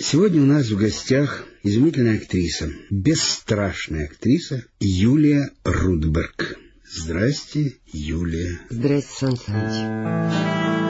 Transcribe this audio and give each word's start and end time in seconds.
Сегодня 0.00 0.40
у 0.42 0.46
нас 0.46 0.68
в 0.70 0.78
гостях 0.78 1.44
изумительная 1.64 2.18
актриса, 2.18 2.70
бесстрашная 2.88 4.04
актриса 4.04 4.64
Юлия 4.78 5.50
Рудберг. 5.64 6.56
Здрасте, 6.88 7.74
Юлия. 7.92 8.60
Здрасте, 8.70 9.12
Сан 9.12 9.36
Саныч. 9.36 10.87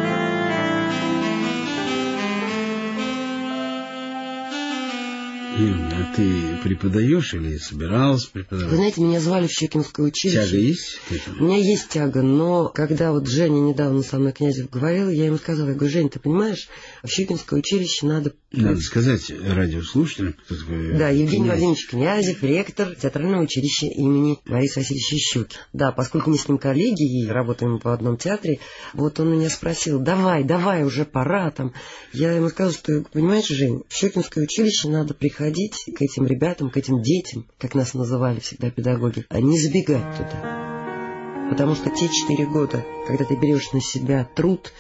А 5.61 6.15
ты 6.15 6.57
преподаешь 6.63 7.35
или 7.35 7.57
собиралась 7.57 8.27
преподавать? 8.27 8.71
Вы 8.71 8.77
знаете, 8.77 9.01
меня 9.01 9.21
звали 9.21 9.49
в 9.49 9.51
Щекинское 9.51 10.07
училище. 10.07 10.45
Тяга 10.45 10.57
есть? 10.57 11.01
У 11.41 11.45
меня 11.45 11.57
есть 11.57 11.89
тяга, 11.89 12.23
но 12.23 12.69
когда 12.69 13.11
вот 13.11 13.27
Женя 13.27 13.59
недавно 13.59 14.03
со 14.03 14.21
мной 14.21 14.33
Князев 14.33 14.71
говорил, 14.71 15.09
я 15.11 15.27
ему 15.27 15.37
сказала, 15.39 15.69
я 15.69 15.75
говорю, 15.75 15.93
Жень, 15.93 16.11
ты 16.11 16.21
понимаешь, 16.21 16.69
в 17.03 17.09
Щекинское 17.09 17.59
училище 17.59 18.07
надо... 18.07 18.35
Надо 18.53 18.81
сказать 18.81 19.31
радиослушателям, 19.31 20.35
кто 20.45 20.55
такой 20.55 20.97
Да, 20.97 21.09
Евгений 21.09 21.27
Князев. 21.27 21.47
Владимирович 21.47 21.87
Князев, 21.89 22.43
ректор 22.45 22.95
театрального 22.95 23.43
училища 23.43 23.87
имени 23.87 24.39
Бориса 24.47 24.79
Васильевича 24.79 25.17
Щуки. 25.19 25.57
Да, 25.73 25.91
поскольку 25.91 26.31
мы 26.31 26.39
с 26.39 26.49
ним 26.49 26.59
коллеги 26.59 27.25
и 27.25 27.27
работаем 27.27 27.81
по 27.81 27.93
одном 27.93 28.17
театре, 28.17 28.61
вот 28.95 29.19
он 29.19 29.33
меня 29.33 29.51
спросил, 29.51 29.99
давай, 29.99 30.45
давай, 30.45 30.85
уже 30.85 31.05
пора 31.05 31.51
там. 31.51 31.75
Я 32.13 32.33
ему 32.33 32.49
сказала, 32.49 32.73
что, 32.73 33.05
понимаешь, 33.13 33.49
Жень, 33.49 33.83
в 33.89 33.95
Щекинское 33.95 34.45
училище 34.45 34.89
надо 34.89 35.15
приходить 35.15 35.48
подходить 35.49 35.87
к 35.97 36.03
этим 36.03 36.27
ребятам, 36.27 36.71
к 36.71 36.77
этим 36.77 37.01
детям, 37.01 37.47
как 37.59 37.75
нас 37.75 37.95
называли 37.95 38.39
всегда 38.41 38.71
педагоги, 38.71 39.25
а 39.31 39.41
не 39.41 39.59
забегать 39.59 40.05
туда. 40.17 41.49
Потому 41.51 41.75
что 41.75 41.89
те 41.89 42.09
четыре 42.09 42.47
года, 42.47 42.85
когда 43.07 43.25
ты 43.25 43.35
берешь 43.35 43.73
на 43.73 43.81
себя 43.81 44.29
труд, 44.37 44.73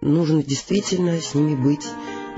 нужно 0.00 0.42
действительно 0.42 1.20
с 1.20 1.34
ними 1.34 1.54
быть, 1.54 1.86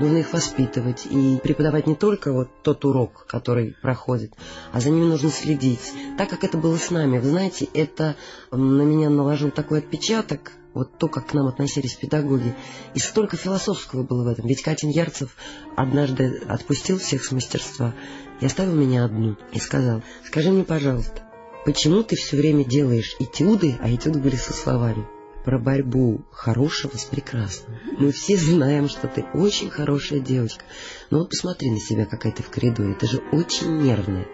нужно 0.01 0.17
их 0.17 0.33
воспитывать 0.33 1.05
и 1.09 1.39
преподавать 1.41 1.87
не 1.87 1.95
только 1.95 2.33
вот 2.33 2.49
тот 2.61 2.83
урок, 2.83 3.25
который 3.25 3.73
проходит, 3.81 4.33
а 4.73 4.81
за 4.81 4.89
ними 4.89 5.05
нужно 5.05 5.29
следить. 5.29 5.93
Так 6.17 6.29
как 6.29 6.43
это 6.43 6.57
было 6.57 6.77
с 6.77 6.91
нами, 6.91 7.19
вы 7.19 7.29
знаете, 7.29 7.69
это 7.73 8.17
на 8.51 8.81
меня 8.81 9.09
наложил 9.09 9.49
такой 9.49 9.79
отпечаток, 9.79 10.51
вот 10.77 10.97
то, 10.97 11.07
как 11.07 11.27
к 11.27 11.33
нам 11.33 11.47
относились 11.47 11.95
педагоги. 11.95 12.55
И 12.93 12.99
столько 12.99 13.37
философского 13.37 14.03
было 14.03 14.23
в 14.23 14.27
этом. 14.27 14.47
Ведь 14.47 14.61
Катин 14.61 14.89
Ярцев 14.89 15.35
однажды 15.75 16.41
отпустил 16.47 16.99
всех 16.99 17.25
с 17.25 17.31
мастерства 17.31 17.93
и 18.39 18.45
оставил 18.45 18.75
меня 18.75 19.05
одну. 19.05 19.35
И 19.51 19.59
сказал, 19.59 20.03
скажи 20.25 20.51
мне, 20.51 20.63
пожалуйста, 20.63 21.23
почему 21.65 22.03
ты 22.03 22.15
все 22.15 22.37
время 22.37 22.63
делаешь 22.63 23.15
этюды, 23.19 23.77
а 23.81 23.93
этюды 23.93 24.19
были 24.19 24.35
со 24.35 24.53
словами? 24.53 25.05
про 25.43 25.59
борьбу 25.59 26.25
хорошего 26.29 26.97
с 26.97 27.05
прекрасным. 27.05 27.79
Мы 27.97 28.11
все 28.11 28.35
знаем, 28.35 28.89
что 28.89 29.07
ты 29.07 29.23
очень 29.33 29.69
хорошая 29.69 30.19
девочка. 30.19 30.65
Но 31.09 31.19
вот 31.19 31.29
посмотри 31.29 31.71
на 31.71 31.79
себя, 31.79 32.05
какая 32.05 32.33
ты 32.33 32.43
в 32.43 32.49
коридоре. 32.49 32.95
Ты 32.95 33.07
же 33.07 33.23
очень 33.31 33.77
нервная 33.77 34.27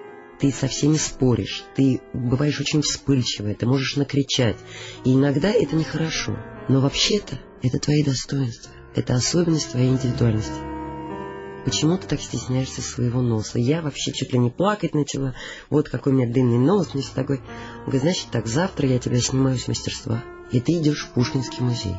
ты 0.44 0.52
со 0.52 0.68
всеми 0.68 0.98
споришь, 0.98 1.64
ты 1.74 2.02
бываешь 2.12 2.60
очень 2.60 2.82
вспыльчивая, 2.82 3.56
ты 3.56 3.66
можешь 3.66 3.96
накричать. 3.96 4.58
И 5.06 5.14
иногда 5.14 5.50
это 5.50 5.74
нехорошо. 5.78 6.36
Но 6.68 6.82
вообще-то 6.82 7.40
это 7.62 7.80
твои 7.80 8.04
достоинства, 8.04 8.70
это 8.94 9.16
особенность 9.16 9.72
твоей 9.72 9.88
индивидуальности. 9.88 10.52
Почему 11.64 11.98
ты 11.98 12.08
так 12.08 12.20
стесняешься 12.20 12.82
своего 12.82 13.22
носа? 13.22 13.58
Я 13.58 13.82
вообще 13.82 14.12
чуть 14.12 14.34
ли 14.34 14.40
не 14.40 14.50
плакать 14.50 14.94
начала. 14.94 15.34
Вот 15.70 15.88
какой 15.88 16.12
у 16.12 16.16
меня 16.18 16.28
длинный 16.30 16.58
нос. 16.58 16.94
Мне 16.94 17.04
все 17.04 17.14
такой. 17.16 17.40
Говорит, 17.84 18.02
значит 18.02 18.28
так, 18.30 18.46
завтра 18.46 18.90
я 18.90 19.00
тебя 19.00 19.22
снимаю 19.22 19.58
с 19.58 19.70
мастерства. 19.70 20.26
И 20.52 20.60
ты 20.60 20.74
идешь 20.74 21.06
в 21.06 21.14
Пушкинский 21.14 21.64
музей. 21.64 21.96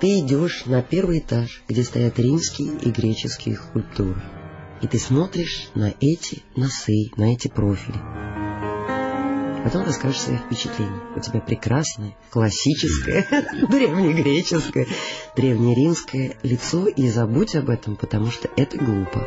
Ты 0.00 0.20
идешь 0.20 0.64
на 0.64 0.80
первый 0.80 1.18
этаж, 1.18 1.62
где 1.68 1.84
стоят 1.84 2.18
римские 2.18 2.78
и 2.78 2.90
греческие 2.90 3.56
скульптуры. 3.56 4.22
И 4.82 4.86
ты 4.86 4.98
смотришь 4.98 5.70
на 5.74 5.94
эти 6.00 6.42
носы, 6.54 7.10
на 7.16 7.32
эти 7.32 7.48
профили. 7.48 7.98
Потом 9.64 9.84
расскажешь 9.84 10.20
свои 10.20 10.36
впечатления. 10.36 11.00
У 11.16 11.20
тебя 11.20 11.40
прекрасное, 11.40 12.16
классическое, 12.30 13.26
древнегреческое, 13.68 14.86
древнеримское 15.34 16.36
лицо, 16.42 16.86
и 16.86 17.08
забудь 17.08 17.56
об 17.56 17.70
этом, 17.70 17.96
потому 17.96 18.30
что 18.30 18.48
это 18.56 18.78
глупо. 18.78 19.26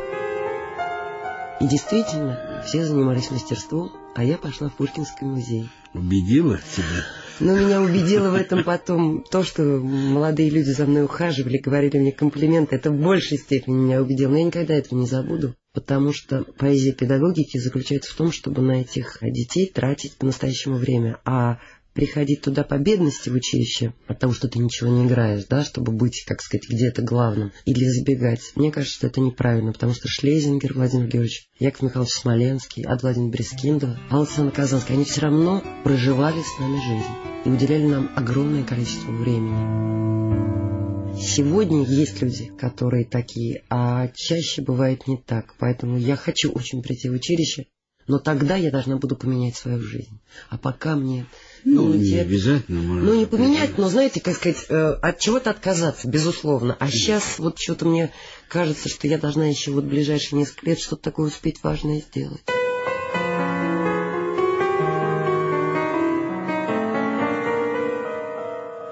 И 1.60 1.66
действительно, 1.66 2.62
все 2.66 2.86
занимались 2.86 3.30
мастерством, 3.30 3.92
а 4.14 4.24
я 4.24 4.38
пошла 4.38 4.70
в 4.70 4.74
Пушкинский 4.74 5.26
музей. 5.26 5.68
Убедила 5.92 6.58
тебя? 6.58 7.04
Но 7.38 7.58
меня 7.58 7.80
убедило 7.80 8.30
в 8.30 8.34
этом 8.34 8.64
потом 8.64 9.24
то, 9.30 9.42
что 9.44 9.62
молодые 9.62 10.50
люди 10.50 10.70
за 10.70 10.86
мной 10.86 11.04
ухаживали, 11.04 11.58
говорили 11.58 11.98
мне 11.98 12.12
комплименты. 12.12 12.76
Это 12.76 12.90
в 12.90 13.00
большей 13.00 13.38
степени 13.38 13.74
меня 13.74 14.02
убедило. 14.02 14.30
Но 14.30 14.38
я 14.38 14.44
никогда 14.44 14.74
этого 14.74 14.98
не 14.98 15.06
забуду, 15.06 15.54
потому 15.72 16.12
что 16.12 16.44
поэзия 16.58 16.92
педагогики 16.92 17.58
заключается 17.58 18.12
в 18.12 18.16
том, 18.16 18.32
чтобы 18.32 18.62
на 18.62 18.82
этих 18.82 19.18
детей 19.22 19.70
тратить 19.72 20.16
по-настоящему 20.16 20.76
время. 20.76 21.18
А 21.24 21.58
приходить 21.92 22.42
туда 22.42 22.64
по 22.64 22.78
бедности 22.78 23.28
в 23.28 23.34
училище, 23.34 23.94
от 24.06 24.18
того, 24.18 24.32
что 24.32 24.48
ты 24.48 24.58
ничего 24.58 24.90
не 24.90 25.06
играешь, 25.06 25.44
да, 25.48 25.64
чтобы 25.64 25.92
быть, 25.92 26.24
как 26.26 26.40
сказать, 26.42 26.68
где-то 26.68 27.02
главным, 27.02 27.52
или 27.64 27.84
забегать. 27.84 28.40
Мне 28.54 28.70
кажется, 28.70 28.96
что 28.96 29.06
это 29.08 29.20
неправильно, 29.20 29.72
потому 29.72 29.94
что 29.94 30.08
Шлезингер 30.08 30.74
Владимир 30.74 31.06
Георгиевич, 31.06 31.48
Яков 31.58 31.82
Михайлович 31.82 32.12
Смоленский, 32.12 32.84
Ад 32.84 33.02
Владимир 33.02 33.30
Брескиндова, 33.30 33.98
Александр 34.10 34.52
Казанский, 34.52 34.94
они 34.94 35.04
все 35.04 35.22
равно 35.22 35.62
проживали 35.84 36.42
с 36.42 36.58
нами 36.58 36.76
жизнь 36.76 37.44
и 37.44 37.48
уделяли 37.48 37.86
нам 37.86 38.10
огромное 38.16 38.64
количество 38.64 39.10
времени. 39.10 40.00
Сегодня 41.20 41.84
есть 41.84 42.22
люди, 42.22 42.50
которые 42.58 43.04
такие, 43.04 43.62
а 43.68 44.08
чаще 44.08 44.62
бывает 44.62 45.06
не 45.06 45.18
так. 45.18 45.54
Поэтому 45.58 45.98
я 45.98 46.16
хочу 46.16 46.50
очень 46.52 46.82
прийти 46.82 47.10
в 47.10 47.12
училище, 47.12 47.66
но 48.10 48.18
тогда 48.18 48.56
я 48.56 48.72
должна 48.72 48.96
буду 48.96 49.14
поменять 49.14 49.54
свою 49.54 49.80
жизнь. 49.80 50.18
А 50.48 50.58
пока 50.58 50.96
мне 50.96 51.26
ну, 51.62 51.84
ну, 51.84 51.94
не 51.94 52.16
обязательно. 52.18 52.82
Может, 52.82 53.04
ну, 53.04 53.14
не 53.14 53.26
поменять, 53.26 53.78
но, 53.78 53.88
знаете, 53.88 54.20
как 54.20 54.34
сказать, 54.34 54.66
э, 54.68 54.74
от 54.74 55.20
чего-то 55.20 55.50
отказаться, 55.50 56.08
безусловно. 56.08 56.76
А 56.80 56.90
сейчас 56.90 57.38
вот 57.38 57.60
что-то 57.60 57.86
мне 57.86 58.10
кажется, 58.48 58.88
что 58.88 59.06
я 59.06 59.16
должна 59.16 59.46
еще 59.46 59.70
вот 59.70 59.84
в 59.84 59.88
ближайшие 59.88 60.40
несколько 60.40 60.66
лет 60.66 60.80
что-то 60.80 61.02
такое 61.02 61.28
успеть 61.28 61.62
важное 61.62 62.00
сделать. 62.00 62.42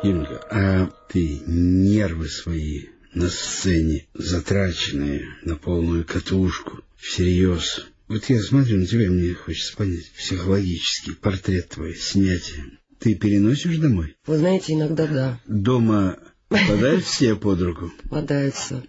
Юлька, 0.05 0.47
а 0.49 0.91
ты 1.09 1.43
нервы 1.45 2.29
свои 2.29 2.87
на 3.15 3.29
сцене, 3.29 4.07
затраченные 4.15 5.25
на 5.43 5.57
полную 5.57 6.05
катушку, 6.05 6.83
всерьез, 6.97 7.89
вот 8.09 8.25
я 8.31 8.43
смотрю 8.43 8.79
на 8.79 8.87
тебя, 8.87 9.11
мне 9.11 9.35
хочется 9.35 9.77
понять 9.77 10.11
психологический 10.17 11.13
портрет 11.13 11.69
твой, 11.69 11.95
снятие. 11.95 12.65
Ты 12.99 13.15
переносишь 13.15 13.79
домой? 13.79 14.17
Вы 14.27 14.39
знаете, 14.39 14.73
иногда 14.73 15.07
да. 15.07 15.41
Дома 15.47 16.19
попадаются 16.49 17.11
все 17.11 17.37
под 17.37 17.61
руку? 17.61 17.93
Попадаются. 18.05 18.83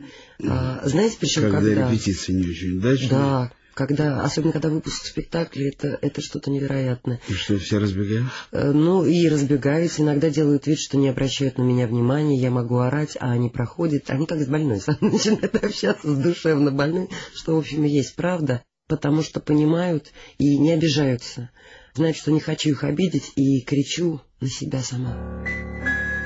А, 0.48 0.82
знаете, 0.86 1.18
причем 1.20 1.44
когда? 1.44 1.60
Когда 1.60 1.92
репетиции 1.92 2.32
не 2.32 2.50
очень 2.50 2.78
удачные? 2.78 3.10
Да, 3.10 3.52
когда, 3.74 4.24
особенно 4.24 4.54
когда 4.54 4.70
выпуск 4.70 5.06
спектакля, 5.06 5.70
это, 5.70 6.00
это 6.02 6.22
что-то 6.22 6.50
невероятное. 6.50 7.20
И 7.28 7.34
что, 7.34 7.58
все 7.60 7.78
разбегаются? 7.78 8.32
Э, 8.52 8.72
ну, 8.72 9.06
и 9.06 9.28
разбегаются, 9.28 10.02
иногда 10.02 10.30
делают 10.30 10.66
вид, 10.66 10.80
что 10.80 10.98
не 10.98 11.10
обращают 11.10 11.58
на 11.58 11.64
меня 11.64 11.88
внимания, 11.88 12.38
я 12.38 12.52
могу 12.52 12.78
орать, 12.78 13.16
а 13.20 13.32
они 13.32 13.50
проходят, 13.50 14.10
они 14.10 14.26
как 14.26 14.42
с 14.42 14.48
больной, 14.48 14.82
начинают 15.02 15.56
общаться 15.56 16.14
с 16.14 16.18
душевно 16.18 16.72
больной, 16.72 17.10
что, 17.36 17.56
в 17.56 17.60
общем, 17.60 17.84
и 17.84 17.90
есть 17.90 18.16
правда 18.16 18.64
потому 18.90 19.22
что 19.22 19.40
понимают 19.40 20.12
и 20.40 20.58
не 20.58 20.72
обижаются. 20.72 21.52
Знают, 21.94 22.18
что 22.18 22.32
не 22.32 22.40
хочу 22.40 22.72
их 22.72 22.84
обидеть, 22.84 23.32
и 23.36 23.62
кричу 23.62 24.20
на 24.42 24.50
себя 24.50 24.82
сама. 24.82 25.16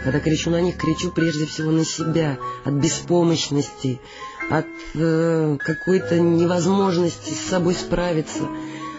Когда 0.03 0.19
кричу 0.19 0.49
на 0.49 0.61
них, 0.61 0.77
кричу 0.77 1.11
прежде 1.11 1.45
всего 1.45 1.71
на 1.71 1.85
себя, 1.85 2.39
от 2.63 2.73
беспомощности, 2.73 3.99
от 4.49 4.65
э, 4.95 5.57
какой-то 5.59 6.19
невозможности 6.19 7.33
с 7.33 7.49
собой 7.49 7.75
справиться, 7.75 8.47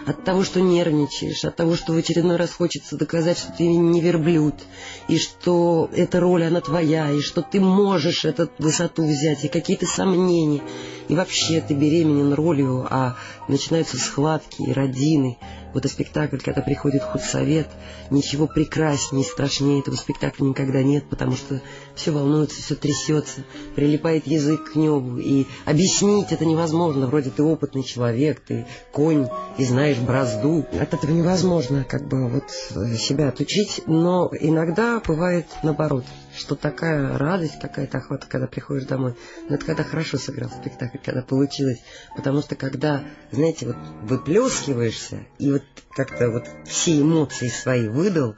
от 0.05 0.23
того, 0.23 0.43
что 0.43 0.61
нервничаешь, 0.61 1.43
от 1.45 1.55
того, 1.55 1.75
что 1.75 1.93
в 1.93 1.97
очередной 1.97 2.35
раз 2.35 2.51
хочется 2.51 2.97
доказать, 2.97 3.37
что 3.37 3.51
ты 3.51 3.65
не 3.65 4.01
верблюд, 4.01 4.55
и 5.07 5.17
что 5.17 5.89
эта 5.93 6.19
роль, 6.19 6.45
она 6.45 6.61
твоя, 6.61 7.11
и 7.11 7.21
что 7.21 7.41
ты 7.41 7.59
можешь 7.59 8.25
эту 8.25 8.49
высоту 8.59 9.05
взять, 9.05 9.43
и 9.45 9.47
какие-то 9.47 9.85
сомнения. 9.85 10.61
И 11.07 11.15
вообще 11.15 11.61
ты 11.61 11.73
беременен 11.73 12.33
ролью, 12.33 12.87
а 12.89 13.15
начинаются 13.47 13.97
схватки 13.97 14.63
и 14.63 14.73
родины, 14.73 15.37
вот 15.75 15.83
и 15.83 15.89
спектакль, 15.89 16.37
когда 16.37 16.61
приходит 16.61 17.03
худсовет, 17.03 17.67
ничего 18.09 18.47
прекраснее 18.47 19.25
и 19.25 19.27
страшнее 19.27 19.81
этого 19.81 19.95
спектакля 19.95 20.45
никогда 20.45 20.81
нет, 20.81 21.03
потому 21.09 21.35
что 21.35 21.61
все 21.95 22.11
волнуется, 22.11 22.61
все 22.61 22.75
трясется, 22.75 23.41
прилипает 23.75 24.25
язык 24.25 24.71
к 24.71 24.75
небу, 24.75 25.17
и 25.17 25.45
объяснить 25.65 26.31
это 26.31 26.45
невозможно. 26.45 27.07
Вроде 27.07 27.29
ты 27.29 27.43
опытный 27.43 27.83
человек, 27.83 28.39
ты 28.39 28.65
конь 28.93 29.27
и 29.57 29.65
знаешь 29.65 29.97
бразду. 29.97 30.65
От 30.79 30.93
этого 30.93 31.11
невозможно 31.11 31.83
как 31.83 32.07
бы 32.07 32.29
вот 32.29 32.49
себя 32.97 33.27
отучить, 33.27 33.81
но 33.85 34.31
иногда 34.39 35.01
бывает 35.05 35.45
наоборот. 35.61 36.05
Что 36.37 36.55
такая 36.55 37.17
радость, 37.17 37.59
какая-то 37.59 37.99
охота, 37.99 38.27
когда 38.27 38.47
приходишь 38.47 38.85
домой. 38.85 39.15
Но 39.47 39.55
это 39.55 39.65
когда 39.65 39.83
хорошо 39.83 40.17
сыграл 40.17 40.49
спектакль, 40.49 40.97
когда 41.03 41.21
получилось. 41.21 41.79
Потому 42.15 42.41
что 42.41 42.55
когда, 42.55 43.03
знаете, 43.31 43.67
вот 43.67 43.77
выплескиваешься, 44.03 45.25
и 45.39 45.51
вот 45.51 45.63
как-то 45.91 46.29
вот 46.29 46.45
все 46.65 47.01
эмоции 47.01 47.47
свои 47.47 47.87
выдал, 47.87 48.35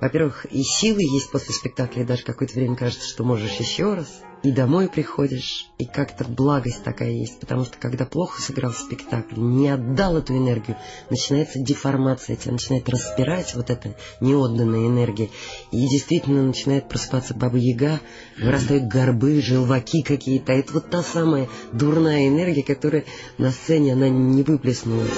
во-первых, 0.00 0.46
и 0.50 0.62
силы 0.62 1.00
есть 1.00 1.30
после 1.30 1.54
спектакля, 1.54 2.02
и 2.02 2.06
даже 2.06 2.24
какое-то 2.24 2.54
время 2.54 2.76
кажется, 2.76 3.08
что 3.08 3.24
можешь 3.24 3.56
еще 3.56 3.94
раз. 3.94 4.22
И 4.42 4.50
домой 4.50 4.88
приходишь, 4.88 5.68
и 5.78 5.84
как-то 5.84 6.24
благость 6.24 6.82
такая 6.82 7.10
есть, 7.10 7.38
потому 7.38 7.64
что 7.64 7.78
когда 7.78 8.04
плохо 8.04 8.42
сыграл 8.42 8.72
спектакль, 8.72 9.36
не 9.38 9.68
отдал 9.68 10.16
эту 10.16 10.36
энергию, 10.36 10.76
начинается 11.10 11.60
деформация, 11.60 12.34
тебя 12.34 12.52
начинает 12.52 12.88
распирать 12.88 13.54
вот 13.54 13.70
эта 13.70 13.94
неотданная 14.20 14.88
энергия, 14.88 15.30
и 15.70 15.86
действительно 15.86 16.42
начинает 16.42 16.88
просыпаться 16.88 17.34
баба-яга, 17.34 18.00
вырастают 18.36 18.88
горбы, 18.88 19.40
желваки 19.40 20.02
какие-то, 20.02 20.52
это 20.52 20.72
вот 20.72 20.90
та 20.90 21.04
самая 21.04 21.48
дурная 21.72 22.26
энергия, 22.26 22.64
которая 22.64 23.04
на 23.38 23.52
сцене, 23.52 23.92
она 23.92 24.08
не 24.08 24.42
выплеснулась. 24.42 25.10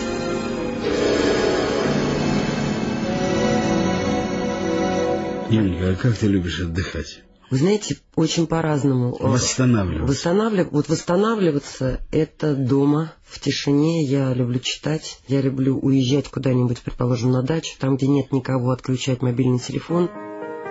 Юлька, 5.49 5.93
а 5.93 5.95
как 5.95 6.15
ты 6.17 6.27
любишь 6.27 6.61
отдыхать? 6.61 7.23
Вы 7.55 7.59
знаете, 7.59 7.99
очень 8.17 8.49
по-разному. 8.49 9.17
Восстанавливаться. 9.17 10.13
Восстанавливаться. 10.13 10.75
Вот 10.75 10.89
восстанавливаться 10.89 12.01
это 12.11 12.57
дома, 12.57 13.13
в 13.23 13.39
тишине. 13.39 14.03
Я 14.03 14.35
люблю 14.35 14.59
читать. 14.59 15.21
Я 15.29 15.41
люблю 15.41 15.79
уезжать 15.79 16.29
куда-нибудь, 16.29 16.83
предположим, 16.83 17.31
на 17.31 17.45
дачу, 17.45 17.77
там, 17.79 17.97
где 17.97 18.09
нет 18.09 18.33
никого, 18.33 18.73
отключать 18.73 19.23
мобильный 19.23 19.61
телефон. 19.61 20.11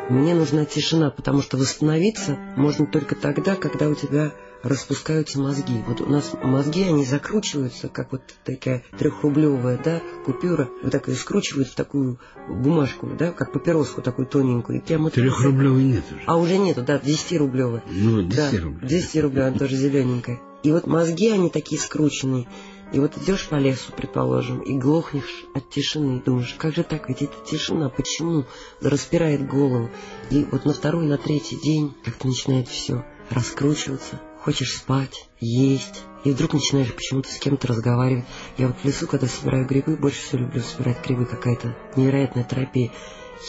Мне 0.10 0.36
нужна 0.36 0.66
тишина, 0.66 1.10
потому 1.10 1.42
что 1.42 1.56
восстановиться 1.56 2.38
можно 2.58 2.86
только 2.86 3.16
тогда, 3.16 3.56
когда 3.56 3.88
у 3.88 3.96
тебя 3.96 4.34
распускаются 4.64 5.40
мозги. 5.40 5.84
Вот 5.88 6.02
у 6.02 6.06
нас 6.06 6.32
мозги, 6.42 6.84
они 6.84 7.06
закручиваются, 7.06 7.90
как 7.90 8.12
вот 8.12 8.22
такая 8.44 8.84
трехрублевая, 8.98 9.80
да, 9.84 10.02
купюра, 10.26 10.70
вот 10.82 10.92
так 10.92 11.10
и 11.10 11.14
скручивают 11.14 11.68
в 11.70 11.76
такую 11.76 12.20
бумажку, 12.50 13.08
да, 13.08 13.32
как 13.32 13.52
папироску 13.52 14.02
такую 14.02 14.26
тоненькую. 14.26 14.80
И 14.80 14.82
прямо 14.82 15.10
Трехрублевой 15.10 15.84
нет 15.84 16.06
уже. 16.10 16.22
А 16.26 16.38
уже 16.38 16.58
нету, 16.58 16.82
да, 16.82 16.98
десятирублевая. 16.98 17.84
Ну, 17.92 18.22
Да, 18.24 18.50
десятирублевой. 18.50 18.88
десятирублевая, 18.88 19.50
она 19.50 19.60
тоже 19.60 19.76
зелененькая. 19.76 20.40
И 20.64 20.72
вот 20.72 20.88
мозги, 20.88 21.30
они 21.30 21.50
такие 21.50 21.80
скрученные. 21.80 22.48
И 22.94 23.00
вот 23.00 23.18
идешь 23.18 23.50
по 23.50 23.56
лесу, 23.56 23.92
предположим, 23.98 24.60
и 24.62 24.78
глохнешь 24.78 25.46
от 25.56 25.70
тишины, 25.72 26.18
и 26.18 26.22
думаешь, 26.22 26.56
как 26.60 26.76
же 26.76 26.84
так, 26.84 27.10
ведь 27.10 27.24
это 27.24 27.34
тишина, 27.50 27.90
почему? 27.90 28.46
Распирает 28.82 29.48
голову. 29.48 29.90
И 30.30 30.46
вот 30.52 30.64
на 30.66 30.74
второй, 30.74 31.08
на 31.08 31.18
третий 31.18 31.58
день 31.60 31.94
как-то 32.06 32.28
начинает 32.28 32.68
все 32.68 33.04
раскручиваться. 33.32 34.22
Хочешь 34.44 34.76
спать, 34.76 35.30
есть. 35.40 36.04
И 36.26 36.32
вдруг 36.32 36.52
начинаешь 36.52 36.94
почему-то 36.94 37.30
с 37.30 37.38
кем-то 37.38 37.66
разговаривать. 37.68 38.26
Я 38.58 38.68
вот 38.68 38.76
в 38.78 38.84
лесу, 38.86 39.08
когда 39.08 39.26
собираю 39.28 39.66
грибы, 39.66 39.96
больше 39.96 40.20
всего 40.20 40.42
люблю 40.42 40.62
собирать 40.62 41.02
грибы, 41.06 41.26
какая-то 41.26 41.74
невероятная 41.96 42.44
терапия. 42.44 42.92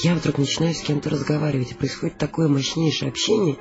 Я 0.03 0.15
вдруг 0.15 0.39
начинаю 0.39 0.75
с 0.75 0.81
кем-то 0.81 1.09
разговаривать, 1.09 1.71
и 1.71 1.75
происходит 1.75 2.19
такое 2.19 2.49
мощнейшее 2.49 3.11
общение. 3.11 3.57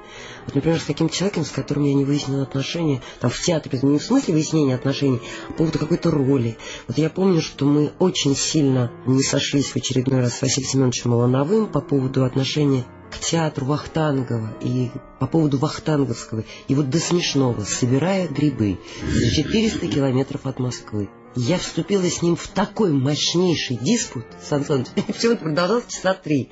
Вот, 0.45 0.55
например, 0.55 0.79
с 0.79 0.85
таким 0.85 1.09
человеком, 1.09 1.45
с 1.45 1.51
которым 1.51 1.83
я 1.85 1.93
не 1.93 2.05
выяснила 2.05 2.43
отношения, 2.43 3.01
там, 3.19 3.29
в 3.29 3.39
театре, 3.39 3.79
не 3.83 3.99
в 3.99 4.03
смысле 4.03 4.33
выяснения 4.33 4.75
отношений, 4.75 5.21
а 5.47 5.51
по 5.51 5.59
поводу 5.59 5.79
какой-то 5.79 6.09
роли. 6.09 6.57
Вот 6.87 6.97
я 6.97 7.09
помню, 7.09 7.41
что 7.41 7.65
мы 7.65 7.91
очень 7.99 8.35
сильно 8.35 8.91
не 9.05 9.21
сошлись 9.21 9.67
в 9.67 9.75
очередной 9.75 10.21
раз 10.21 10.37
с 10.37 10.41
Василием 10.41 10.71
Семеновичем 10.71 11.13
Лановым 11.13 11.67
по 11.67 11.81
поводу 11.81 12.25
отношения 12.25 12.85
к 13.11 13.19
театру 13.19 13.67
Вахтангова 13.67 14.57
и 14.59 14.89
по 15.19 15.27
поводу 15.27 15.59
Вахтанговского. 15.59 16.43
И 16.67 16.73
вот 16.73 16.89
до 16.89 16.99
смешного, 16.99 17.61
собирая 17.63 18.27
грибы 18.27 18.79
за 19.07 19.29
400 19.29 19.87
километров 19.87 20.45
от 20.45 20.59
Москвы, 20.59 21.09
я 21.35 21.57
вступила 21.57 22.09
с 22.09 22.21
ним 22.21 22.35
в 22.35 22.47
такой 22.47 22.91
мощнейший 22.91 23.77
диспут, 23.77 24.25
Сан 24.41 24.63
все 24.63 25.33
это 25.33 25.43
продолжалось 25.43 25.87
часа 25.87 26.13
три, 26.13 26.49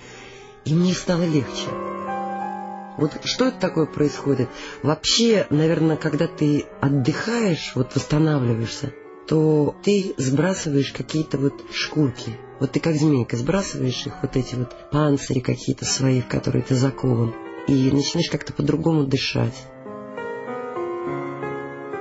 и 0.65 0.73
мне 0.73 0.93
стало 0.93 1.23
легче. 1.23 1.67
Вот 2.97 3.11
что 3.23 3.47
это 3.47 3.59
такое 3.59 3.85
происходит? 3.85 4.49
Вообще, 4.83 5.47
наверное, 5.49 5.97
когда 5.97 6.27
ты 6.27 6.65
отдыхаешь, 6.81 7.71
вот 7.75 7.95
восстанавливаешься, 7.95 8.93
то 9.27 9.75
ты 9.83 10.13
сбрасываешь 10.17 10.91
какие-то 10.91 11.37
вот 11.37 11.53
шкурки. 11.73 12.37
Вот 12.59 12.73
ты 12.73 12.79
как 12.79 12.95
змейка 12.95 13.37
сбрасываешь 13.37 14.05
их, 14.05 14.13
вот 14.21 14.35
эти 14.35 14.55
вот 14.55 14.75
панцири 14.91 15.39
какие-то 15.39 15.85
свои, 15.85 16.21
в 16.21 16.27
которые 16.27 16.63
ты 16.63 16.75
закован, 16.75 17.33
и 17.67 17.89
начинаешь 17.91 18.29
как-то 18.29 18.53
по-другому 18.53 19.05
дышать. 19.05 19.55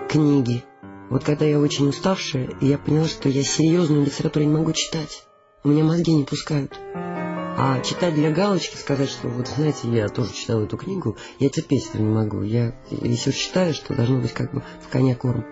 Книги. 0.09 0.65
Вот 1.11 1.25
когда 1.25 1.45
я 1.45 1.59
очень 1.59 1.89
уставшая, 1.89 2.51
я 2.61 2.79
поняла, 2.79 3.07
что 3.07 3.29
я 3.29 3.43
серьезную 3.43 4.07
литературу 4.07 4.45
не 4.45 4.53
могу 4.53 4.73
читать. 4.73 5.25
У 5.65 5.69
меня 5.69 5.83
мозги 5.83 6.15
не 6.15 6.25
пускают. 6.25 6.79
А 6.95 7.81
читать 7.81 8.15
для 8.15 8.31
галочки, 8.31 8.77
сказать, 8.77 9.11
что 9.11 9.27
вот, 9.27 9.49
знаете, 9.49 9.89
я 9.89 10.09
тоже 10.09 10.33
читал 10.33 10.63
эту 10.63 10.77
книгу, 10.77 11.17
я 11.41 11.51
терпеть 11.51 11.89
этого 11.89 12.03
не 12.03 12.15
могу. 12.15 12.43
Я, 12.43 12.77
если 12.91 13.31
уж 13.31 13.37
считаю, 13.37 13.75
что 13.75 13.95
должно 13.95 14.21
быть 14.21 14.33
как 14.33 14.55
бы 14.55 14.63
в 14.81 14.89
коня 14.89 15.17
корм. 15.17 15.45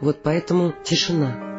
Вот 0.00 0.22
поэтому 0.22 0.72
тишина. 0.84 1.50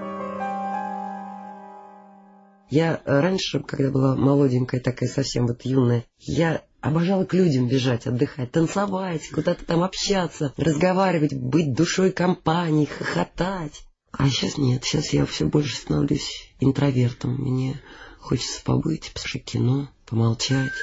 Я 2.69 3.01
раньше, 3.05 3.59
когда 3.59 3.91
была 3.91 4.15
молоденькая, 4.15 4.79
такая 4.79 5.09
совсем 5.09 5.45
вот 5.45 5.63
юная, 5.65 6.05
я 6.19 6.63
обожала 6.83 7.23
к 7.23 7.33
людям 7.33 7.69
бежать, 7.69 8.05
отдыхать, 8.05 8.51
танцевать, 8.51 9.29
куда-то 9.29 9.65
там 9.65 9.83
общаться, 9.83 10.53
разговаривать, 10.57 11.33
быть 11.33 11.73
душой 11.73 12.11
компании, 12.11 12.85
хохотать. 12.85 13.85
А 14.11 14.29
сейчас 14.29 14.57
нет, 14.57 14.83
сейчас 14.83 15.13
я 15.13 15.25
все 15.25 15.45
больше 15.45 15.77
становлюсь 15.77 16.53
интровертом. 16.59 17.35
Мне 17.35 17.81
хочется 18.19 18.61
побыть, 18.63 19.11
посмотреть 19.13 19.45
кино, 19.45 19.89
помолчать. 20.05 20.73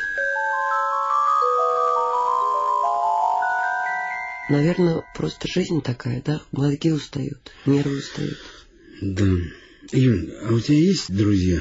Наверное, 4.49 5.05
просто 5.15 5.47
жизнь 5.49 5.83
такая, 5.83 6.23
да? 6.23 6.41
Мозги 6.51 6.91
устают, 6.91 7.53
нервы 7.67 7.99
устают. 7.99 8.39
Да. 9.03 9.31
Юль, 9.93 10.33
а 10.43 10.53
у 10.53 10.61
тебя 10.61 10.79
есть 10.79 11.15
друзья 11.15 11.61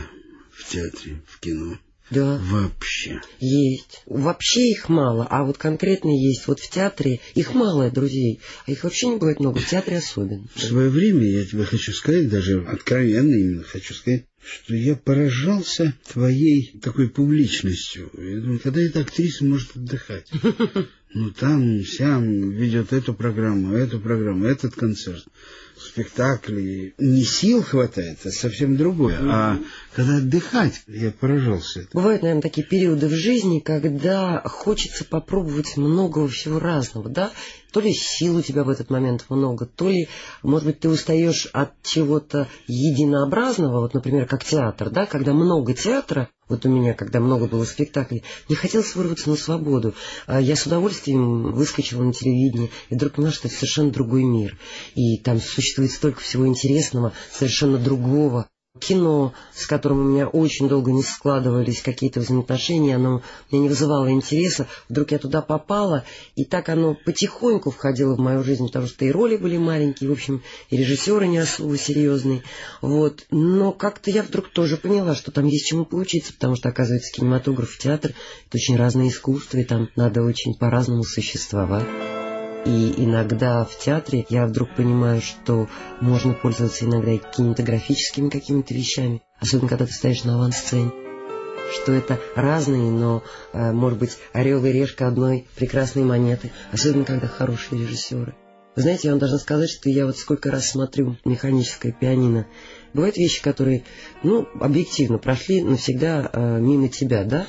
в 0.51 0.67
театре, 0.69 1.21
в 1.27 1.39
кино? 1.39 1.77
Да. 2.09 2.39
Вообще. 2.43 3.21
Есть. 3.39 4.01
Вообще 4.05 4.71
их 4.71 4.89
мало, 4.89 5.27
а 5.29 5.43
вот 5.43 5.57
конкретно 5.57 6.09
есть. 6.09 6.47
Вот 6.47 6.59
в 6.59 6.69
театре 6.69 7.19
их 7.35 7.53
мало 7.53 7.91
друзей, 7.91 8.39
а 8.65 8.71
их 8.71 8.83
вообще 8.83 9.07
не 9.07 9.17
бывает 9.17 9.39
много, 9.39 9.59
в 9.59 9.69
театре 9.69 9.97
особенно. 9.97 10.47
В 10.55 10.61
свое 10.61 10.89
время, 10.89 11.29
я 11.29 11.45
тебе 11.45 11.65
хочу 11.65 11.93
сказать, 11.93 12.29
даже 12.29 12.63
откровенно 12.65 13.33
именно 13.33 13.63
хочу 13.63 13.93
сказать, 13.93 14.25
что 14.41 14.75
я 14.75 14.95
поражался 14.95 15.93
твоей 16.11 16.79
такой 16.81 17.09
публичностью. 17.09 18.09
Я 18.17 18.41
думаю, 18.41 18.59
когда 18.59 18.81
эта 18.81 19.01
актриса 19.01 19.45
может 19.45 19.75
отдыхать? 19.75 20.29
Ну, 21.11 21.31
там, 21.31 21.83
сям, 21.83 22.51
ведет 22.51 22.93
эту 22.93 23.15
программу, 23.15 23.73
эту 23.73 23.99
программу, 23.99 24.45
этот 24.45 24.75
концерт, 24.75 25.25
спектакли. 25.89 26.93
Не 26.97 27.23
сил 27.23 27.63
хватает, 27.63 28.19
а 28.25 28.29
совсем 28.29 28.77
другое. 28.77 29.17
А 29.21 29.59
когда 29.95 30.17
отдыхать, 30.17 30.81
я 30.87 31.11
поражался. 31.11 31.81
этому. 31.81 32.01
Бывают, 32.01 32.21
наверное, 32.21 32.41
такие 32.41 32.65
периоды 32.65 33.07
в 33.07 33.13
жизни, 33.13 33.59
когда 33.59 34.41
хочется 34.45 35.03
попробовать 35.03 35.77
много 35.77 36.27
всего 36.27 36.59
разного, 36.59 37.09
да? 37.09 37.31
То 37.71 37.81
ли 37.81 37.93
сил 37.93 38.37
у 38.37 38.41
тебя 38.41 38.63
в 38.63 38.69
этот 38.69 38.89
момент 38.89 39.25
много, 39.29 39.65
то 39.65 39.89
ли, 39.89 40.07
может 40.41 40.65
быть, 40.67 40.79
ты 40.79 40.89
устаешь 40.89 41.47
от 41.53 41.71
чего-то 41.83 42.47
единообразного, 42.67 43.81
вот, 43.81 43.93
например, 43.93 44.25
как 44.25 44.43
театр, 44.43 44.89
да, 44.89 45.05
когда 45.05 45.33
много 45.33 45.73
театра, 45.73 46.29
вот 46.47 46.65
у 46.65 46.69
меня, 46.69 46.95
когда 46.95 47.19
много 47.19 47.47
было 47.47 47.63
спектаклей, 47.63 48.23
не 48.47 48.55
хотелось 48.55 48.95
вырваться 48.95 49.29
на 49.29 49.35
свободу. 49.35 49.93
А 50.25 50.41
Я 50.41 50.55
с 50.55 50.65
удовольствием 50.65 51.51
выскочила 51.51 52.01
на 52.01 52.11
телевидение 52.11 52.71
и 52.89 52.95
вдруг 52.95 53.13
поняла, 53.13 53.31
что 53.31 53.47
это 53.47 53.55
совершенно 53.55 53.91
другой 53.91 54.23
мир. 54.23 54.57
И 54.95 55.17
там 55.17 55.39
существует 55.39 55.91
столько 55.91 56.21
всего 56.21 56.47
интересного, 56.47 57.13
совершенно 57.31 57.77
другого. 57.77 58.47
Кино, 58.77 59.33
с 59.51 59.65
которым 59.65 59.99
у 59.99 60.03
меня 60.03 60.27
очень 60.27 60.69
долго 60.69 60.91
не 60.91 61.01
складывались 61.01 61.81
какие-то 61.81 62.19
взаимоотношения, 62.19 62.97
оно 62.97 63.23
меня 63.51 63.63
не 63.63 63.69
вызывало 63.69 64.11
интереса. 64.11 64.67
Вдруг 64.89 65.11
я 65.11 65.17
туда 65.17 65.41
попала, 65.41 66.05
и 66.35 66.45
так 66.45 66.69
оно 66.69 66.93
потихоньку 66.93 67.71
входило 67.71 68.15
в 68.15 68.19
мою 68.19 68.43
жизнь, 68.43 68.67
потому 68.67 68.85
что 68.85 69.05
и 69.05 69.11
роли 69.11 69.37
были 69.37 69.57
маленькие, 69.57 70.09
в 70.09 70.13
общем, 70.13 70.43
и 70.69 70.77
режиссеры 70.77 71.27
не 71.27 71.39
особо 71.39 71.79
серьезные. 71.79 72.43
Вот. 72.81 73.25
Но 73.31 73.71
как-то 73.71 74.11
я 74.11 74.21
вдруг 74.21 74.49
тоже 74.49 74.77
поняла, 74.77 75.15
что 75.15 75.31
там 75.31 75.47
есть 75.47 75.65
чему 75.65 75.83
поучиться, 75.83 76.31
потому 76.33 76.55
что, 76.55 76.69
оказывается, 76.69 77.11
кинематограф 77.11 77.75
и 77.75 77.81
театр— 77.81 78.11
это 78.47 78.57
очень 78.57 78.77
разные 78.77 79.09
искусства, 79.09 79.57
и 79.57 79.63
там 79.63 79.89
надо 79.95 80.21
очень 80.21 80.53
по-разному 80.53 81.03
существовать. 81.03 81.87
И 82.65 82.93
иногда 82.97 83.63
в 83.63 83.77
театре 83.77 84.25
я 84.29 84.45
вдруг 84.45 84.75
понимаю, 84.75 85.21
что 85.21 85.67
можно 86.01 86.33
пользоваться 86.33 86.85
иногда 86.85 87.11
и 87.11 87.17
кинематографическими 87.17 88.29
какими-то 88.29 88.73
вещами, 88.73 89.21
особенно 89.39 89.69
когда 89.69 89.85
ты 89.85 89.93
стоишь 89.93 90.23
на 90.23 90.35
авансцене. 90.35 90.91
что 91.71 91.91
это 91.91 92.19
разные, 92.35 92.89
но, 92.89 93.21
э, 93.53 93.71
может 93.71 93.99
быть, 93.99 94.17
орел 94.33 94.65
и 94.65 94.71
решка 94.71 95.07
одной 95.07 95.47
прекрасной 95.55 96.03
монеты, 96.03 96.51
особенно 96.71 97.05
когда 97.05 97.27
хорошие 97.27 97.83
режиссеры. 97.83 98.33
Знаете, 98.75 99.07
я 99.07 99.11
вам 99.11 99.19
должна 99.19 99.39
сказать, 99.39 99.69
что 99.69 99.89
я 99.89 100.05
вот 100.05 100.17
сколько 100.17 100.51
раз 100.51 100.69
смотрю 100.69 101.17
механическое 101.25 101.91
пианино. 101.91 102.47
Бывают 102.93 103.17
вещи, 103.17 103.41
которые, 103.41 103.83
ну, 104.23 104.47
объективно 104.59 105.17
прошли 105.17 105.61
навсегда 105.61 106.29
э, 106.31 106.59
мимо 106.59 106.87
тебя, 106.87 107.23
да? 107.23 107.45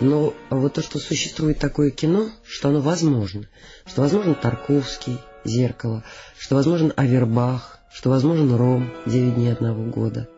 Но 0.00 0.34
вот 0.50 0.74
то, 0.74 0.82
что 0.82 0.98
существует 0.98 1.58
такое 1.58 1.90
кино, 1.90 2.28
что 2.44 2.68
оно 2.68 2.80
возможно. 2.80 3.48
Что 3.86 4.02
возможно 4.02 4.34
Тарковский, 4.34 5.18
«Зеркало», 5.44 6.04
что 6.38 6.54
возможен 6.54 6.92
Авербах, 6.96 7.78
что 7.92 8.10
возможен 8.10 8.54
Ром, 8.54 8.92
«Девять 9.06 9.34
дней 9.34 9.52
одного 9.52 9.84
года». 9.84 10.28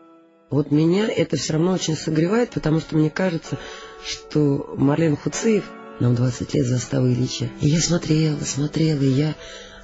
Вот 0.49 0.71
меня 0.71 1.07
это 1.09 1.35
все 1.35 1.53
равно 1.53 1.73
очень 1.73 1.97
согревает, 1.97 2.51
потому 2.51 2.79
что 2.79 2.95
мне 2.95 3.09
кажется, 3.09 3.57
что 4.05 4.73
Марлен 4.77 5.17
Хуциев, 5.17 5.65
нам 5.99 6.15
20 6.15 6.53
лет 6.53 6.65
заставы 6.65 7.11
Ильича, 7.13 7.49
и 7.59 7.67
я 7.67 7.81
смотрела, 7.81 8.39
смотрела, 8.41 9.01
и 9.01 9.09
я 9.09 9.35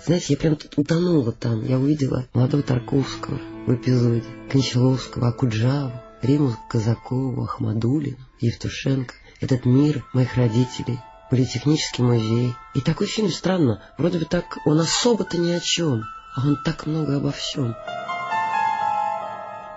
знаете, 0.05 0.33
я 0.33 0.38
прям 0.38 0.55
тут 0.55 0.77
утонула 0.77 1.31
там. 1.31 1.65
Я 1.65 1.79
увидела 1.79 2.25
молодого 2.33 2.63
Тарковского 2.63 3.39
в 3.65 3.74
эпизоде, 3.74 4.24
Кончаловского, 4.51 5.29
Акуджаву, 5.29 5.93
Риму 6.22 6.55
Казакову, 6.69 7.43
Ахмадулину, 7.43 8.17
Евтушенко. 8.39 9.13
Этот 9.39 9.65
мир 9.65 10.05
моих 10.13 10.36
родителей, 10.36 11.00
политехнический 11.29 12.03
музей. 12.03 12.53
И 12.75 12.81
такой 12.81 13.07
фильм 13.07 13.29
странно. 13.29 13.81
Вроде 13.98 14.19
бы 14.19 14.25
так, 14.25 14.57
он 14.65 14.79
особо-то 14.79 15.38
ни 15.38 15.51
о 15.51 15.60
чем, 15.60 16.03
а 16.36 16.48
он 16.48 16.57
так 16.63 16.86
много 16.86 17.17
обо 17.17 17.31
всем. 17.31 17.75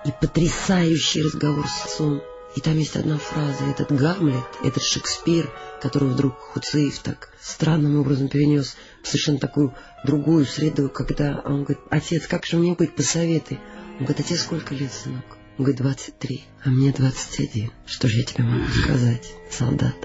И 0.05 0.11
потрясающий 0.21 1.23
разговор 1.23 1.65
с 1.67 1.85
отцом. 1.85 2.21
И 2.55 2.61
там 2.61 2.77
есть 2.77 2.95
одна 2.95 3.17
фраза, 3.17 3.63
этот 3.65 3.91
Гамлет, 3.91 4.45
этот 4.63 4.81
Шекспир, 4.81 5.51
который 5.81 6.09
вдруг 6.09 6.39
Хуциев 6.39 6.99
так 6.99 7.29
странным 7.39 7.99
образом 7.99 8.29
перенес 8.29 8.75
в 9.03 9.07
совершенно 9.07 9.37
такую 9.37 9.75
другую 10.03 10.45
среду, 10.45 10.89
когда 10.89 11.41
он 11.45 11.63
говорит, 11.63 11.83
отец, 11.89 12.25
как 12.27 12.45
же 12.45 12.57
мне 12.57 12.73
быть, 12.73 12.95
посоветуй. 12.95 13.59
Он 13.99 14.05
говорит, 14.05 14.19
отец, 14.21 14.41
сколько 14.41 14.73
лет, 14.73 14.91
сынок? 14.91 15.37
Он 15.57 15.65
говорит, 15.65 15.81
23, 15.81 16.45
а 16.63 16.69
мне 16.69 16.91
21. 16.91 17.71
Что 17.85 18.07
же 18.07 18.17
я 18.17 18.23
тебе 18.23 18.43
могу 18.43 18.67
сказать, 18.71 19.33
солдат? 19.51 19.95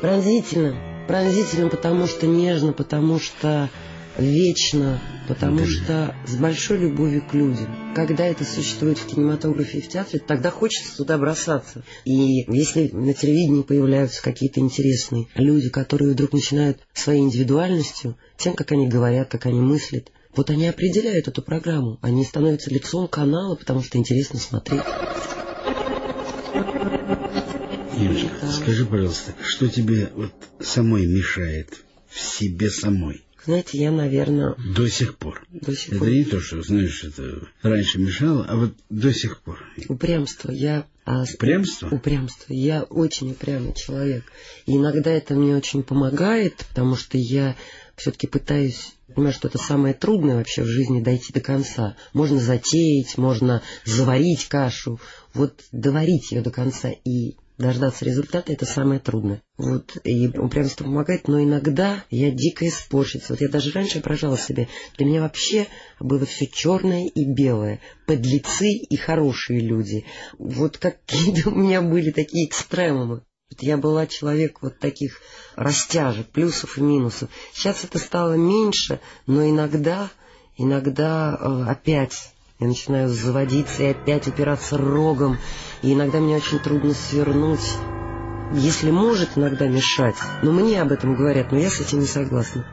Пронзительно, 0.00 1.06
пронзительно, 1.08 1.68
потому 1.68 2.06
что 2.06 2.26
нежно, 2.26 2.72
потому 2.72 3.18
что 3.18 3.70
вечно, 4.18 5.00
потому 5.28 5.66
что 5.66 6.14
с 6.26 6.36
большой 6.36 6.78
любовью 6.78 7.22
к 7.22 7.34
людям. 7.34 7.94
Когда 7.94 8.26
это 8.26 8.44
существует 8.44 8.98
в 8.98 9.06
кинематографе 9.06 9.78
и 9.78 9.80
в 9.80 9.88
театре, 9.88 10.22
тогда 10.26 10.50
хочется 10.50 10.96
туда 10.96 11.18
бросаться. 11.18 11.82
И 12.04 12.44
если 12.48 12.88
на 12.88 13.14
телевидении 13.14 13.62
появляются 13.62 14.22
какие-то 14.22 14.60
интересные 14.60 15.26
люди, 15.34 15.68
которые 15.68 16.12
вдруг 16.12 16.32
начинают 16.32 16.78
своей 16.92 17.20
индивидуальностью, 17.20 18.16
тем, 18.36 18.54
как 18.54 18.72
они 18.72 18.88
говорят, 18.88 19.28
как 19.28 19.46
они 19.46 19.60
мыслят, 19.60 20.10
вот 20.34 20.50
они 20.50 20.68
определяют 20.68 21.28
эту 21.28 21.42
программу, 21.42 21.98
они 22.02 22.24
становятся 22.24 22.70
лицом 22.70 23.08
канала, 23.08 23.54
потому 23.56 23.82
что 23.82 23.96
интересно 23.96 24.38
смотреть. 24.38 24.82
Юлечка, 27.96 28.28
да. 28.42 28.52
скажи, 28.52 28.84
пожалуйста, 28.84 29.34
что 29.42 29.68
тебе 29.68 30.10
вот 30.14 30.32
самой 30.60 31.06
мешает 31.06 31.70
в 32.10 32.20
себе 32.20 32.68
самой? 32.68 33.25
Знаете, 33.46 33.78
я, 33.78 33.92
наверное... 33.92 34.56
До 34.74 34.88
сих 34.88 35.16
пор. 35.16 35.46
До 35.52 35.72
сих 35.72 35.90
это 35.90 35.98
пор. 36.00 36.08
не 36.08 36.24
то, 36.24 36.40
что, 36.40 36.62
знаешь, 36.62 37.04
это 37.04 37.46
раньше 37.62 38.00
мешало, 38.00 38.44
а 38.44 38.56
вот 38.56 38.72
до 38.90 39.14
сих 39.14 39.40
пор. 39.40 39.64
Упрямство. 39.88 40.50
Я... 40.50 40.84
А, 41.04 41.22
упрямство? 41.22 41.88
Упрямство. 41.88 42.52
Я 42.52 42.82
очень 42.82 43.30
упрямый 43.30 43.72
человек. 43.74 44.24
И 44.66 44.76
иногда 44.76 45.12
это 45.12 45.34
мне 45.34 45.56
очень 45.56 45.84
помогает, 45.84 46.56
потому 46.68 46.96
что 46.96 47.18
я 47.18 47.54
все-таки 47.94 48.26
пытаюсь 48.26 48.94
понимаю, 49.14 49.32
что 49.32 49.46
это 49.46 49.58
самое 49.58 49.94
трудное 49.94 50.34
вообще 50.34 50.62
в 50.62 50.66
жизни 50.66 51.00
дойти 51.00 51.32
до 51.32 51.40
конца. 51.40 51.96
Можно 52.12 52.40
затеять, 52.40 53.16
можно 53.16 53.62
заварить 53.84 54.46
кашу, 54.46 55.00
вот 55.32 55.62
доварить 55.70 56.32
ее 56.32 56.42
до 56.42 56.50
конца 56.50 56.90
и 57.04 57.36
дождаться 57.58 58.04
результата 58.04 58.52
это 58.52 58.66
самое 58.66 59.00
трудное. 59.00 59.42
Вот, 59.56 59.96
и 60.04 60.28
упрямство 60.28 60.84
помогает, 60.84 61.28
но 61.28 61.42
иногда 61.42 62.04
я 62.10 62.30
дико 62.30 62.68
испорчусь. 62.68 63.28
Вот 63.28 63.40
я 63.40 63.48
даже 63.48 63.72
раньше 63.72 64.00
поражала 64.00 64.36
себе. 64.36 64.68
Для 64.96 65.06
меня 65.06 65.22
вообще 65.22 65.66
было 65.98 66.26
все 66.26 66.46
черное 66.46 67.06
и 67.06 67.24
белое. 67.24 67.80
Подлецы 68.06 68.68
и 68.68 68.96
хорошие 68.96 69.60
люди. 69.60 70.04
Вот 70.38 70.78
какие-то 70.78 71.50
у 71.50 71.54
меня 71.54 71.82
были 71.82 72.10
такие 72.10 72.46
экстремумы. 72.46 73.22
Я 73.60 73.76
была 73.76 74.06
человек 74.06 74.60
вот 74.60 74.78
таких 74.78 75.20
растяжек, 75.54 76.26
плюсов 76.26 76.78
и 76.78 76.82
минусов. 76.82 77.30
Сейчас 77.52 77.84
это 77.84 77.98
стало 77.98 78.34
меньше, 78.34 79.00
но 79.26 79.48
иногда, 79.48 80.10
иногда 80.56 81.38
э, 81.38 81.70
опять 81.70 82.34
я 82.58 82.66
начинаю 82.66 83.08
заводиться 83.08 83.82
и 83.82 83.90
опять 83.90 84.26
упираться 84.26 84.78
рогом, 84.78 85.38
и 85.82 85.92
иногда 85.92 86.18
мне 86.20 86.36
очень 86.36 86.58
трудно 86.58 86.94
свернуть. 86.94 87.74
Если 88.52 88.90
может 88.90 89.30
иногда 89.36 89.66
мешать, 89.66 90.16
но 90.42 90.52
мне 90.52 90.80
об 90.80 90.92
этом 90.92 91.16
говорят, 91.16 91.52
но 91.52 91.58
я 91.58 91.68
с 91.68 91.80
этим 91.80 92.00
не 92.00 92.06
согласна. 92.06 92.64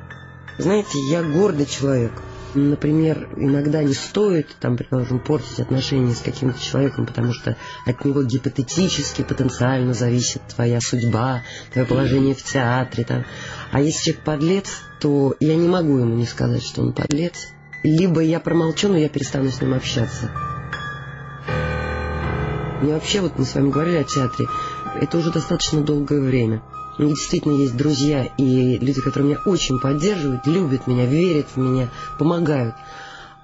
Знаете, 0.58 1.00
я 1.10 1.24
гордый 1.24 1.66
человек. 1.66 2.14
Например, 2.54 3.28
иногда 3.36 3.84
не 3.84 3.96
стоит, 3.96 4.56
там, 4.60 4.78
предположим, 4.78 5.20
портить 5.20 5.60
отношения 5.60 6.14
с 6.14 6.20
каким-то 6.20 6.62
человеком, 6.62 7.08
потому 7.08 7.34
что 7.34 7.58
от 7.88 8.06
него 8.06 8.22
гипотетически, 8.22 9.24
потенциально 9.24 9.96
зависит 9.96 10.44
твоя 10.56 10.80
судьба, 10.80 11.42
твое 11.72 11.88
положение 11.88 12.36
в 12.36 12.44
театре. 12.44 13.04
Там. 13.06 13.26
А 13.72 13.82
если 13.82 14.04
человек 14.04 14.24
подлец, 14.24 14.70
то 15.02 15.36
я 15.40 15.56
не 15.56 15.68
могу 15.68 15.98
ему 15.98 16.16
не 16.16 16.28
сказать, 16.28 16.64
что 16.64 16.84
он 16.84 16.94
подлец, 16.94 17.48
либо 17.84 18.22
я 18.22 18.40
промолчу, 18.40 18.90
но 18.90 18.98
я 18.98 19.10
перестану 19.10 19.52
с 19.52 19.62
ним 19.62 19.74
общаться. 19.74 20.32
Мне 22.82 22.94
вообще, 22.94 23.22
вот 23.22 23.38
мы 23.38 23.46
с 23.46 23.56
вами 23.56 23.70
говорили 23.70 23.98
о 23.98 24.04
театре, 24.04 24.48
это 25.00 25.18
уже 25.18 25.32
достаточно 25.32 25.82
долгое 25.82 26.20
время. 26.20 26.64
У 26.98 27.04
меня 27.04 27.16
действительно 27.16 27.54
есть 27.54 27.76
друзья 27.76 28.26
и 28.38 28.78
люди, 28.78 29.02
которые 29.02 29.30
меня 29.30 29.42
очень 29.46 29.80
поддерживают, 29.80 30.46
любят 30.46 30.86
меня, 30.86 31.06
верят 31.06 31.48
в 31.56 31.58
меня, 31.58 31.90
помогают. 32.20 32.76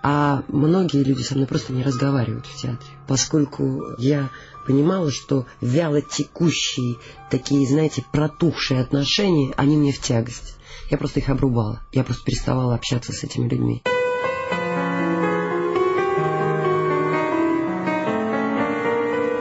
А 0.01 0.43
многие 0.47 1.03
люди 1.03 1.23
со 1.23 1.35
мной 1.35 1.47
просто 1.47 1.73
не 1.73 1.83
разговаривают 1.83 2.45
в 2.45 2.55
театре, 2.55 2.89
поскольку 3.07 3.83
я 3.97 4.29
понимала, 4.65 5.11
что 5.11 5.45
вяло 5.61 6.01
текущие, 6.01 6.97
такие, 7.29 7.67
знаете, 7.67 8.05
протухшие 8.11 8.81
отношения, 8.81 9.53
они 9.57 9.75
мне 9.75 9.91
в 9.91 9.99
тягость. 9.99 10.55
Я 10.89 10.97
просто 10.97 11.19
их 11.19 11.29
обрубала. 11.29 11.81
Я 11.91 12.03
просто 12.03 12.23
переставала 12.23 12.75
общаться 12.75 13.11
с 13.11 13.23
этими 13.23 13.49
людьми. 13.49 13.83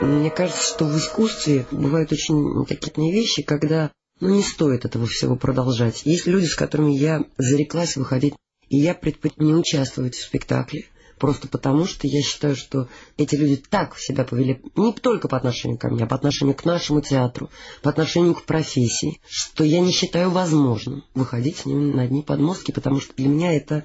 Мне 0.01 0.31
кажется, 0.31 0.63
что 0.63 0.85
в 0.85 0.97
искусстве 0.97 1.65
бывают 1.71 2.11
очень 2.13 2.65
какие-то 2.65 3.01
вещи, 3.01 3.41
когда 3.41 3.91
ну, 4.21 4.29
не 4.29 4.43
стоит 4.43 4.85
этого 4.85 5.05
всего 5.07 5.35
продолжать. 5.35 6.05
Есть 6.05 6.25
люди, 6.25 6.45
с 6.45 6.55
которыми 6.55 6.91
я 6.93 7.25
зареклась 7.37 7.97
выходить, 7.97 8.35
и 8.69 8.77
я 8.77 8.93
предпочитаю 8.93 9.47
не 9.47 9.53
участвовать 9.55 10.15
в 10.15 10.23
спектакле, 10.23 10.85
просто 11.17 11.49
потому 11.49 11.85
что 11.85 12.07
я 12.07 12.21
считаю, 12.21 12.55
что 12.55 12.87
эти 13.17 13.35
люди 13.35 13.57
так 13.57 13.97
себя 13.97 14.23
повели, 14.23 14.61
не 14.75 14.93
только 14.93 15.27
по 15.27 15.35
отношению 15.35 15.77
ко 15.77 15.89
мне, 15.89 16.05
а 16.05 16.07
по 16.07 16.15
отношению 16.15 16.55
к 16.55 16.63
нашему 16.63 17.01
театру, 17.01 17.49
по 17.81 17.89
отношению 17.89 18.35
к 18.35 18.43
профессии, 18.43 19.19
что 19.27 19.65
я 19.65 19.81
не 19.81 19.91
считаю 19.91 20.29
возможным 20.29 21.03
выходить 21.13 21.57
с 21.57 21.65
ними 21.65 21.91
на 21.91 22.03
одни 22.03 22.21
подмостки, 22.21 22.71
потому 22.71 23.01
что 23.01 23.13
для 23.15 23.27
меня 23.27 23.53
это, 23.53 23.83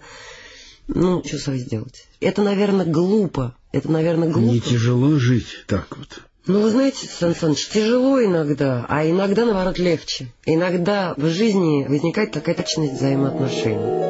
ну, 0.87 1.25
что 1.25 1.39
с 1.39 1.47
вами 1.49 1.59
сделать? 1.59 2.07
Это, 2.21 2.43
наверное, 2.43 2.87
глупо, 2.87 3.57
это, 3.75 3.91
наверное, 3.91 4.29
глупо. 4.29 4.53
Не 4.53 4.61
тяжело 4.61 5.19
жить 5.19 5.65
так 5.67 5.97
вот. 5.97 6.21
Ну, 6.47 6.61
вы 6.61 6.71
знаете, 6.71 7.07
Сан 7.07 7.35
Саныч, 7.35 7.69
тяжело 7.69 8.23
иногда, 8.23 8.85
а 8.89 9.09
иногда, 9.09 9.45
наоборот, 9.47 9.79
легче. 9.79 10.29
Иногда 10.45 11.15
в 11.17 11.27
жизни 11.29 11.87
возникает 11.89 12.33
какая-то 12.33 12.63
точность 12.63 12.95
взаимоотношений. 12.95 14.05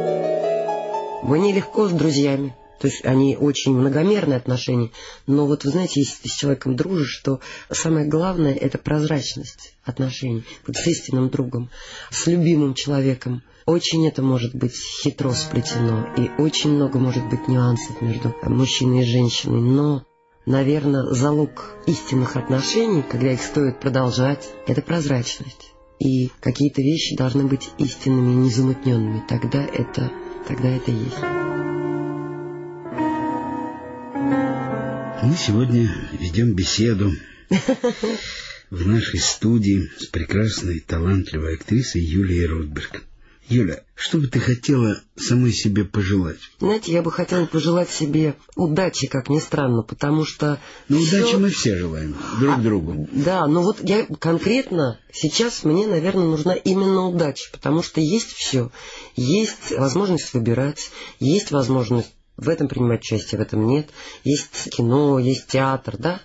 Мне 1.23 1.53
легко 1.53 1.89
с 1.89 1.93
друзьями, 1.93 2.55
то 2.81 2.89
есть 2.89 3.05
они 3.05 3.37
очень 3.37 3.75
многомерные 3.75 4.37
отношения, 4.37 4.91
но 5.27 5.47
вот 5.47 5.65
вы 5.65 5.71
знаете, 5.71 6.01
если 6.01 6.23
ты 6.23 6.29
с 6.29 6.35
человеком 6.35 6.77
дружишь, 6.77 7.21
то 7.25 7.41
самое 7.71 8.07
главное– 8.07 8.55
это 8.61 8.79
прозрачность 8.79 9.75
отношений 9.85 10.45
вот 10.67 10.77
с 10.77 10.87
истинным 10.87 11.31
другом, 11.31 11.71
с 12.11 12.27
любимым 12.27 12.75
человеком. 12.75 13.43
Очень 13.67 14.07
это 14.07 14.23
может 14.23 14.55
быть 14.55 14.75
хитро 14.77 15.31
сплетено, 15.31 16.07
и 16.19 16.31
очень 16.41 16.71
много 16.71 16.99
может 16.99 17.27
быть 17.31 17.49
нюансов 17.49 18.03
между 18.03 18.35
мужчиной 18.43 19.03
и 19.03 19.07
женщиной, 19.07 19.61
но, 19.61 20.05
наверное, 20.45 21.05
залог 21.15 21.75
истинных 21.87 22.37
отношений, 22.37 23.03
когда 23.03 23.33
их 23.33 23.41
стоит 23.41 23.81
продолжать, 23.81 24.47
это 24.67 24.83
прозрачность. 24.83 25.73
И 25.99 26.31
какие-то 26.41 26.83
вещи 26.83 27.17
должны 27.17 27.45
быть 27.45 27.71
истинными, 27.79 28.45
незамутненными. 28.45 29.23
Тогда 29.29 29.63
это, 29.63 30.11
тогда 30.47 30.69
это 30.69 30.91
есть. 30.91 31.84
Мы 35.23 35.37
сегодня 35.37 35.91
ведем 36.13 36.55
беседу 36.55 37.13
в 38.71 38.87
нашей 38.87 39.21
студии 39.21 39.91
с 39.99 40.07
прекрасной, 40.07 40.81
талантливой 40.81 41.55
актрисой 41.55 42.03
Юлией 42.03 42.47
Рудберг. 42.47 43.03
Юля, 43.49 43.83
что 43.95 44.19
бы 44.19 44.27
ты 44.27 44.41
хотела 44.41 45.01
самой 45.17 45.53
себе 45.53 45.85
пожелать? 45.85 46.39
Знаете, 46.61 46.93
я 46.93 47.03
бы 47.03 47.13
хотела 47.13 47.45
пожелать 47.45 47.91
себе 47.91 48.37
удачи, 48.57 49.07
как 49.07 49.29
ни 49.29 49.39
странно, 49.39 49.83
потому 49.83 50.25
что... 50.25 50.59
Ну, 50.89 50.99
все... 50.99 51.21
удачи 51.21 51.35
мы 51.37 51.51
все 51.51 51.77
желаем 51.77 52.17
друг 52.41 52.59
а, 52.59 52.61
другу. 52.61 53.09
Да, 53.13 53.47
но 53.47 53.63
вот 53.63 53.79
я 53.83 54.07
конкретно 54.07 54.99
сейчас 55.13 55.63
мне, 55.65 55.87
наверное, 55.87 56.25
нужна 56.25 56.55
именно 56.55 57.07
удача, 57.07 57.51
потому 57.53 57.83
что 57.83 58.01
есть 58.01 58.33
все. 58.33 58.71
Есть 59.15 59.73
возможность 59.73 60.33
выбирать, 60.33 60.91
есть 61.21 61.51
возможность 61.51 62.15
в 62.37 62.49
этом 62.49 62.69
принимать 62.69 63.03
участие, 63.03 63.39
в 63.39 63.43
этом 63.43 63.67
нет. 63.67 63.89
Есть 64.25 64.71
кино, 64.71 65.19
есть 65.19 65.47
театр, 65.47 65.97
да? 65.99 66.21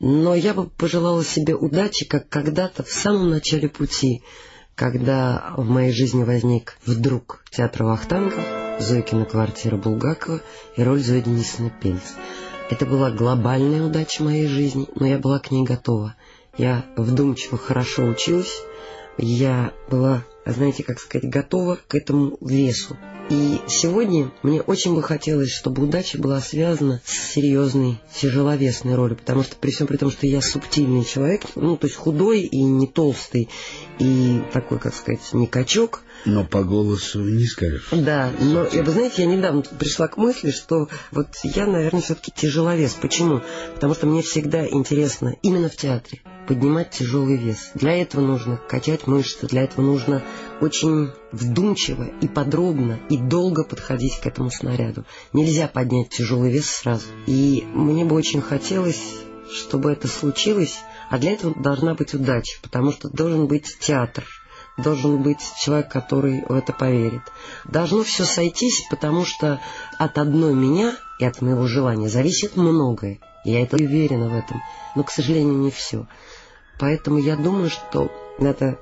Но 0.00 0.34
я 0.34 0.54
бы 0.54 0.68
пожелала 0.68 1.24
себе 1.24 1.54
удачи, 1.54 2.04
как 2.04 2.28
когда-то 2.28 2.82
в 2.82 2.90
самом 2.90 3.30
начале 3.30 3.68
пути– 3.68 4.22
когда 4.76 5.54
в 5.56 5.64
моей 5.64 5.90
жизни 5.90 6.22
возник 6.22 6.76
вдруг 6.84 7.42
театр 7.50 7.84
Вахтангов, 7.84 8.38
Зойкина 8.78 9.24
квартира 9.24 9.76
Булгакова 9.78 10.42
и 10.76 10.82
роль 10.82 11.00
Зои 11.00 11.22
Денисовны 11.22 11.72
Пельц. 11.82 12.12
Это 12.68 12.84
была 12.84 13.10
глобальная 13.10 13.82
удача 13.82 14.22
моей 14.22 14.46
жизни, 14.46 14.86
но 14.94 15.06
я 15.06 15.18
была 15.18 15.38
к 15.38 15.50
ней 15.50 15.64
готова. 15.64 16.14
Я 16.58 16.84
вдумчиво 16.96 17.56
хорошо 17.56 18.04
училась, 18.04 18.62
я 19.16 19.72
была, 19.90 20.24
знаете, 20.44 20.82
как 20.82 21.00
сказать, 21.00 21.30
готова 21.30 21.78
к 21.88 21.94
этому 21.94 22.36
весу. 22.42 22.98
И 23.28 23.60
сегодня 23.66 24.30
мне 24.44 24.60
очень 24.60 24.94
бы 24.94 25.02
хотелось, 25.02 25.50
чтобы 25.50 25.82
удача 25.82 26.16
была 26.16 26.40
связана 26.40 27.00
с 27.04 27.34
серьезной, 27.34 28.00
тяжеловесной 28.14 28.94
ролью, 28.94 29.16
потому 29.16 29.42
что 29.42 29.56
при 29.56 29.72
всем 29.72 29.88
при 29.88 29.96
том, 29.96 30.12
что 30.12 30.28
я 30.28 30.40
субтильный 30.40 31.04
человек, 31.04 31.42
ну, 31.56 31.76
то 31.76 31.88
есть 31.88 31.96
худой 31.96 32.42
и 32.42 32.62
не 32.62 32.86
толстый, 32.86 33.48
и 33.98 34.42
такой, 34.52 34.78
как 34.78 34.94
сказать, 34.94 35.32
не 35.32 35.48
качок. 35.48 36.02
Но 36.24 36.44
по 36.44 36.62
голосу 36.62 37.20
не 37.20 37.46
скажешь. 37.46 37.88
Да, 37.90 38.30
но, 38.40 38.64
вы 38.64 38.90
знаете, 38.92 39.22
я 39.22 39.26
недавно 39.26 39.62
пришла 39.62 40.06
к 40.06 40.16
мысли, 40.18 40.52
что 40.52 40.88
вот 41.10 41.28
я, 41.42 41.66
наверное, 41.66 42.02
все-таки 42.02 42.30
тяжеловес. 42.30 42.94
Почему? 42.94 43.42
Потому 43.74 43.94
что 43.94 44.06
мне 44.06 44.22
всегда 44.22 44.66
интересно 44.68 45.34
именно 45.42 45.68
в 45.68 45.76
театре 45.76 46.22
поднимать 46.46 46.90
тяжелый 46.90 47.36
вес. 47.36 47.70
Для 47.74 47.96
этого 47.96 48.20
нужно 48.20 48.60
качать 48.68 49.06
мышцы, 49.06 49.46
для 49.46 49.64
этого 49.64 49.84
нужно 49.84 50.22
очень 50.60 51.10
вдумчиво 51.32 52.04
и 52.20 52.28
подробно 52.28 52.98
и 53.10 53.16
долго 53.16 53.64
подходить 53.64 54.20
к 54.20 54.26
этому 54.26 54.50
снаряду. 54.50 55.04
Нельзя 55.32 55.68
поднять 55.68 56.10
тяжелый 56.10 56.50
вес 56.50 56.66
сразу. 56.66 57.06
И 57.26 57.64
мне 57.72 58.04
бы 58.04 58.16
очень 58.16 58.40
хотелось, 58.40 59.02
чтобы 59.50 59.92
это 59.92 60.08
случилось, 60.08 60.78
а 61.10 61.18
для 61.18 61.32
этого 61.32 61.54
должна 61.60 61.94
быть 61.94 62.14
удача, 62.14 62.58
потому 62.62 62.92
что 62.92 63.08
должен 63.08 63.46
быть 63.46 63.78
театр, 63.80 64.24
должен 64.76 65.22
быть 65.22 65.40
человек, 65.60 65.90
который 65.90 66.44
в 66.48 66.52
это 66.52 66.72
поверит. 66.72 67.22
Должно 67.64 68.02
все 68.02 68.24
сойтись, 68.24 68.86
потому 68.90 69.24
что 69.24 69.60
от 69.98 70.18
одной 70.18 70.54
меня 70.54 70.96
и 71.18 71.24
от 71.24 71.40
моего 71.42 71.66
желания 71.66 72.08
зависит 72.08 72.56
многое. 72.56 73.20
Я 73.44 73.62
это 73.62 73.76
уверена 73.76 74.28
в 74.28 74.36
этом, 74.36 74.60
но, 74.96 75.04
к 75.04 75.10
сожалению, 75.10 75.56
не 75.58 75.70
все. 75.70 76.06
Поэтому 76.78 77.18
я 77.18 77.36
думаю, 77.36 77.70
что 77.70 78.10
надо 78.38 78.78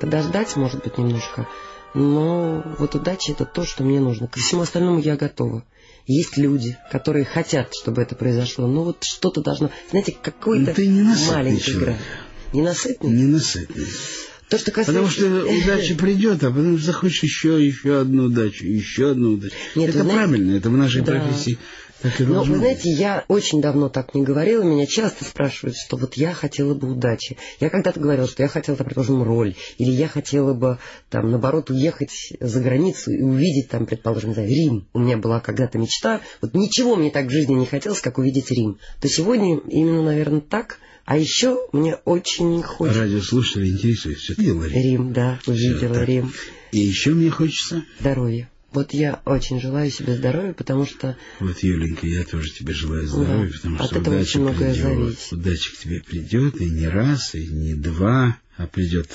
подождать, 0.00 0.56
может 0.56 0.82
быть, 0.82 0.98
немножко, 0.98 1.46
но 1.94 2.62
вот 2.78 2.94
удача 2.94 3.32
это 3.32 3.44
то, 3.44 3.64
что 3.64 3.82
мне 3.82 4.00
нужно. 4.00 4.28
Ко 4.28 4.38
всему 4.40 4.62
остальному 4.62 4.98
я 4.98 5.16
готова. 5.16 5.64
Есть 6.06 6.36
люди, 6.36 6.76
которые 6.90 7.24
хотят, 7.24 7.72
чтобы 7.74 8.02
это 8.02 8.14
произошло. 8.14 8.66
Но 8.66 8.84
вот 8.84 9.04
что-то 9.04 9.40
должно... 9.40 9.70
Знаете, 9.90 10.16
какой-то 10.20 10.74
маленький 11.30 11.72
игра. 11.72 11.96
Ненасытный? 12.52 13.10
Ненасытный. 13.10 13.86
То, 14.48 14.56
что 14.58 14.70
касается... 14.70 14.92
Потому 14.92 15.10
что 15.10 15.26
удача 15.64 15.94
придет, 15.96 16.42
а 16.44 16.48
потом 16.48 16.78
захочешь 16.78 17.22
еще, 17.22 17.64
еще 17.64 18.00
одну 18.00 18.24
удачу, 18.24 18.64
еще 18.64 19.10
одну 19.10 19.32
удачу. 19.32 19.54
Нет, 19.74 19.90
это 19.90 20.02
знаете... 20.02 20.16
правильно, 20.16 20.56
это 20.56 20.70
в 20.70 20.76
нашей 20.76 21.02
да. 21.02 21.12
профессии 21.12 21.58
но, 22.20 22.44
вы 22.44 22.58
знаете, 22.58 22.90
я 22.90 23.24
очень 23.28 23.60
давно 23.60 23.88
так 23.88 24.14
не 24.14 24.22
говорила, 24.22 24.62
меня 24.62 24.86
часто 24.86 25.24
спрашивают, 25.24 25.76
что 25.76 25.96
вот 25.96 26.14
я 26.14 26.32
хотела 26.32 26.74
бы 26.74 26.92
удачи. 26.92 27.36
Я 27.60 27.70
когда-то 27.70 27.98
говорила, 28.00 28.28
что 28.28 28.42
я 28.42 28.48
хотела, 28.48 28.76
там, 28.76 28.86
предположим, 28.86 29.22
роль, 29.22 29.54
или 29.78 29.90
я 29.90 30.08
хотела 30.08 30.54
бы, 30.54 30.78
там, 31.10 31.30
наоборот, 31.30 31.70
уехать 31.70 32.32
за 32.38 32.60
границу 32.60 33.10
и 33.10 33.22
увидеть, 33.22 33.68
там, 33.68 33.86
предположим, 33.86 34.32
да, 34.32 34.44
Рим. 34.44 34.86
У 34.92 35.00
меня 35.00 35.16
была 35.16 35.40
когда-то 35.40 35.78
мечта, 35.78 36.20
вот 36.40 36.54
ничего 36.54 36.96
мне 36.96 37.10
так 37.10 37.26
в 37.26 37.30
жизни 37.30 37.54
не 37.54 37.66
хотелось, 37.66 38.00
как 38.00 38.18
увидеть 38.18 38.50
Рим. 38.50 38.78
То 39.00 39.08
сегодня 39.08 39.58
именно, 39.58 40.02
наверное, 40.02 40.40
так, 40.40 40.78
а 41.04 41.16
еще 41.16 41.66
мне 41.72 41.96
очень 42.04 42.62
хочется... 42.62 43.00
Радиослушатели 43.00 43.70
интересуются. 43.70 44.34
Видела 44.34 44.64
Рим? 44.64 44.82
Рим, 44.82 45.12
да, 45.12 45.40
увидела 45.46 46.04
Рим. 46.04 46.32
И 46.70 46.80
еще 46.80 47.10
мне 47.10 47.30
хочется... 47.30 47.84
Здоровья. 47.98 48.50
Вот 48.72 48.92
я 48.92 49.22
очень 49.24 49.60
желаю 49.60 49.90
себе 49.90 50.14
здоровья, 50.14 50.52
потому 50.52 50.84
что... 50.84 51.16
Вот, 51.40 51.58
Юленька, 51.60 52.06
я 52.06 52.22
тоже 52.24 52.50
тебе 52.50 52.74
желаю 52.74 53.06
здоровья, 53.06 53.50
да, 53.50 53.58
потому 53.70 53.78
что 53.78 53.98
удача 54.00 54.40
придет. 54.40 54.76
Зависит. 54.76 55.32
Удача 55.32 55.72
к 55.72 55.78
тебе 55.78 56.00
придет, 56.00 56.60
и 56.60 56.66
не 56.66 56.86
раз, 56.86 57.34
и 57.34 57.46
не 57.46 57.74
два, 57.74 58.36
а 58.58 58.66
придет, 58.66 59.08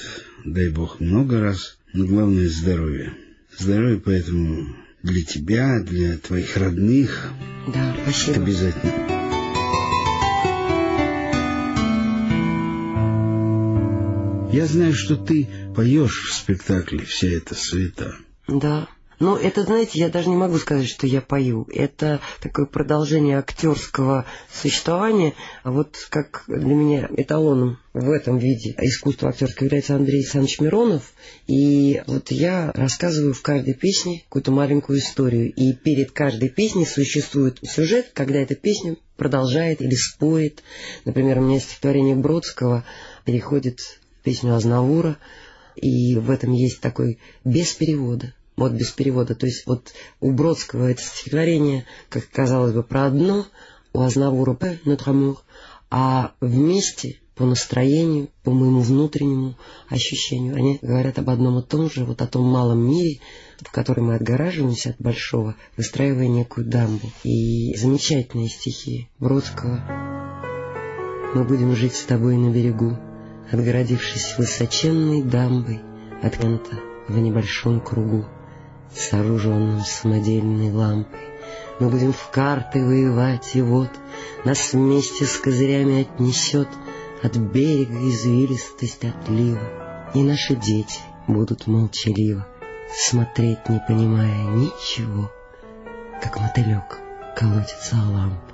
дай 0.43 0.69
бог, 0.69 0.99
много 0.99 1.39
раз. 1.39 1.77
Но 1.93 2.05
главное 2.05 2.49
здоровье. 2.49 3.13
Здоровье 3.57 3.99
поэтому 4.03 4.75
для 5.03 5.23
тебя, 5.23 5.79
для 5.81 6.17
твоих 6.17 6.57
родных. 6.57 7.31
Да, 7.67 7.95
спасибо. 8.03 8.31
Это 8.31 8.41
обязательно. 8.41 9.13
Я 14.51 14.65
знаю, 14.65 14.93
что 14.93 15.15
ты 15.15 15.47
поешь 15.75 16.29
в 16.29 16.33
спектакле 16.33 17.05
«Вся 17.05 17.27
эта 17.27 17.53
суета». 17.53 18.15
Да. 18.47 18.87
Ну, 19.23 19.37
это, 19.37 19.63
знаете, 19.63 19.99
я 19.99 20.09
даже 20.09 20.27
не 20.27 20.35
могу 20.35 20.57
сказать, 20.57 20.85
что 20.85 21.07
я 21.07 21.21
пою. 21.21 21.65
Это 21.73 22.19
такое 22.41 22.65
продолжение 22.65 23.37
актерского 23.37 24.25
существования. 24.51 25.33
А 25.63 25.71
вот 25.71 25.95
как 26.09 26.43
для 26.47 26.75
меня 26.75 27.09
эталоном 27.15 27.79
в 27.93 28.11
этом 28.11 28.37
виде 28.37 28.75
искусства 28.81 29.29
актерского 29.29 29.67
является 29.67 29.95
Андрей 29.95 30.17
Александрович 30.17 30.59
Миронов. 30.59 31.13
И 31.47 32.03
вот 32.05 32.31
я 32.31 32.73
рассказываю 32.73 33.33
в 33.33 33.41
каждой 33.41 33.75
песне 33.75 34.23
какую-то 34.25 34.51
маленькую 34.51 34.99
историю. 34.99 35.53
И 35.53 35.71
перед 35.71 36.11
каждой 36.11 36.49
песней 36.49 36.85
существует 36.85 37.59
сюжет, 37.61 38.11
когда 38.13 38.39
эта 38.39 38.55
песня 38.55 38.97
продолжает 39.15 39.81
или 39.81 39.95
споет. 39.95 40.63
Например, 41.05 41.37
у 41.37 41.43
меня 41.43 41.61
стихотворение 41.61 42.17
Бродского 42.17 42.83
переходит 43.23 43.79
в 43.79 44.23
песню 44.25 44.53
Азнавура. 44.53 45.15
И 45.77 46.17
в 46.17 46.29
этом 46.29 46.51
есть 46.51 46.81
такой 46.81 47.19
без 47.45 47.71
перевода 47.71 48.33
вот 48.55 48.73
без 48.73 48.91
перевода. 48.91 49.35
То 49.35 49.45
есть 49.45 49.65
вот 49.65 49.93
у 50.19 50.31
Бродского 50.31 50.89
это 50.89 51.01
стихотворение, 51.01 51.85
как 52.09 52.29
казалось 52.29 52.73
бы, 52.73 52.83
про 52.83 53.05
одно, 53.05 53.45
у 53.93 54.01
Азнавура 54.01 54.57
«Notre 54.85 55.05
amour», 55.07 55.37
а 55.89 56.31
вместе 56.41 57.19
по 57.35 57.45
настроению, 57.45 58.29
по 58.43 58.51
моему 58.51 58.81
внутреннему 58.81 59.55
ощущению. 59.89 60.55
Они 60.55 60.79
говорят 60.81 61.17
об 61.17 61.29
одном 61.29 61.59
и 61.59 61.63
том 61.63 61.89
же, 61.89 62.05
вот 62.05 62.21
о 62.21 62.27
том 62.27 62.45
малом 62.45 62.87
мире, 62.87 63.19
в 63.59 63.71
котором 63.71 64.07
мы 64.07 64.15
отгораживаемся 64.15 64.91
от 64.91 64.97
большого, 64.99 65.55
выстраивая 65.77 66.27
некую 66.27 66.67
дамбу. 66.67 67.09
И 67.23 67.75
замечательные 67.75 68.49
стихи 68.49 69.09
Бродского. 69.19 69.83
«Мы 71.33 71.43
будем 71.43 71.75
жить 71.75 71.95
с 71.95 72.03
тобой 72.03 72.37
на 72.37 72.51
берегу, 72.51 72.97
отгородившись 73.51 74.37
высоченной 74.37 75.23
дамбой 75.23 75.81
от 76.21 76.37
Кента 76.37 76.79
в 77.07 77.17
небольшом 77.17 77.81
кругу 77.81 78.25
сооруженным 78.97 79.81
самодельной 79.81 80.71
лампой. 80.71 81.19
Мы 81.79 81.89
будем 81.89 82.13
в 82.13 82.29
карты 82.29 82.85
воевать, 82.85 83.51
и 83.55 83.61
вот 83.61 83.89
нас 84.45 84.73
вместе 84.73 85.25
с 85.25 85.37
козырями 85.37 86.01
отнесет 86.01 86.67
от 87.21 87.37
берега 87.37 87.97
извилистость 88.09 89.03
отлива, 89.05 90.11
и 90.13 90.21
наши 90.23 90.55
дети 90.55 90.99
будут 91.27 91.67
молчаливо 91.67 92.45
смотреть, 92.93 93.69
не 93.69 93.81
понимая 93.87 94.43
ничего, 94.43 95.31
как 96.21 96.39
мотылек 96.39 96.99
колотится 97.35 97.95
о 97.95 98.11
лампу, 98.11 98.53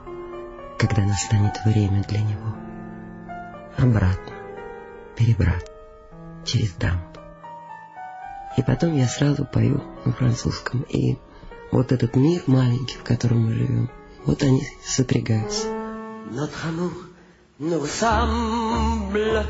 когда 0.78 1.04
настанет 1.04 1.58
время 1.65 2.04
для 2.04 2.21
него. 2.21 2.56
Обратно, 3.78 4.34
перебрат, 5.15 5.69
через 6.45 6.73
дамбу. 6.73 7.09
И 8.60 8.62
потом 8.62 8.95
я 8.98 9.08
сразу 9.08 9.45
пою 9.45 9.82
на 10.04 10.12
французском. 10.12 10.82
И 10.89 11.17
вот 11.72 11.93
этот 11.93 12.17
мир 12.17 12.41
маленький, 12.48 12.98
в 12.98 13.04
котором 13.04 13.45
мы 13.45 13.54
живем, 13.54 13.89
вот 14.26 14.43
они 14.43 14.67
сопрягаются. 14.84 15.67
Notre 16.32 16.67
amour 16.67 16.91
nous 17.58 17.80
ressemble, 17.80 19.45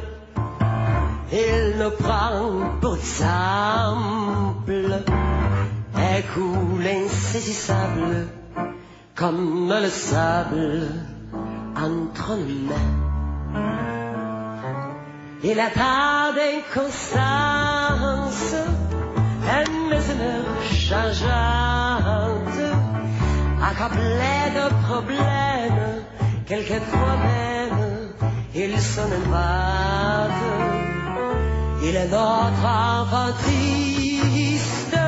il 1.31 1.77
nous 1.79 1.89
prend 1.97 2.79
pour 2.79 2.97
exemple, 2.97 5.01
et 5.97 6.21
coule 6.35 6.85
insaisissable 6.85 8.27
comme 9.15 9.69
le 9.69 9.89
sable 9.89 10.87
entre 11.75 12.35
nos 12.35 12.69
mains. 12.69 13.09
Il 15.41 15.57
a 15.59 15.71
d'inconstance, 16.35 18.88
une 19.49 19.89
mesure 19.89 20.61
changeante, 20.63 22.61
accablé 23.69 24.37
de 24.57 24.65
problèmes, 24.85 26.03
quelquefois 26.45 27.15
même, 27.23 28.13
il 28.53 28.79
sonne 28.79 29.13
une 29.13 29.31
Il 31.81 31.95
est 31.95 32.09
notre 32.09 32.65
enfant 32.65 33.31
triste, 33.43 34.99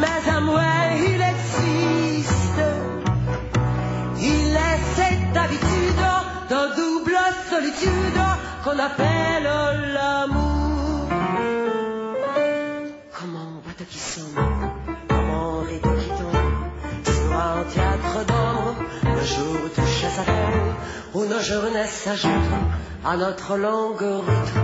mais 0.00 0.30
à 0.30 0.40
moi 0.40 0.62
il 0.96 1.20
existe. 1.34 2.62
Il 4.20 4.56
est 4.68 4.80
cette 4.96 5.36
habitude 5.44 6.04
de 6.50 6.60
double 6.76 7.18
solitude 7.50 8.20
qu'on 8.62 8.78
appelle 8.78 9.50
l'amour. 9.94 10.57
Nos 21.38 21.44
journées 21.44 21.86
s'ajoutent 21.86 22.30
à 23.04 23.16
notre 23.16 23.56
longue 23.56 24.00
route 24.00 24.54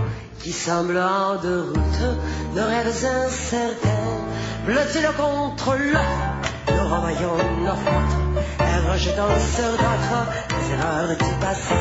qui 0.42 0.52
semble 0.52 0.98
en 0.98 1.36
de 1.36 1.60
route, 1.60 2.18
nos 2.54 2.66
rêves 2.66 3.04
incertains, 3.04 4.24
blottis 4.66 5.04
contre 5.16 5.76
le, 5.76 6.74
nous 6.74 6.88
renvoyons 6.88 7.36
nos 7.60 7.76
fautes, 7.76 8.16
et 8.60 8.90
rejetons 8.90 9.36
sur 9.54 9.70
d'autres 9.70 10.22
les 10.50 10.72
erreurs 10.74 11.16
du 11.16 11.34
passé, 11.40 11.74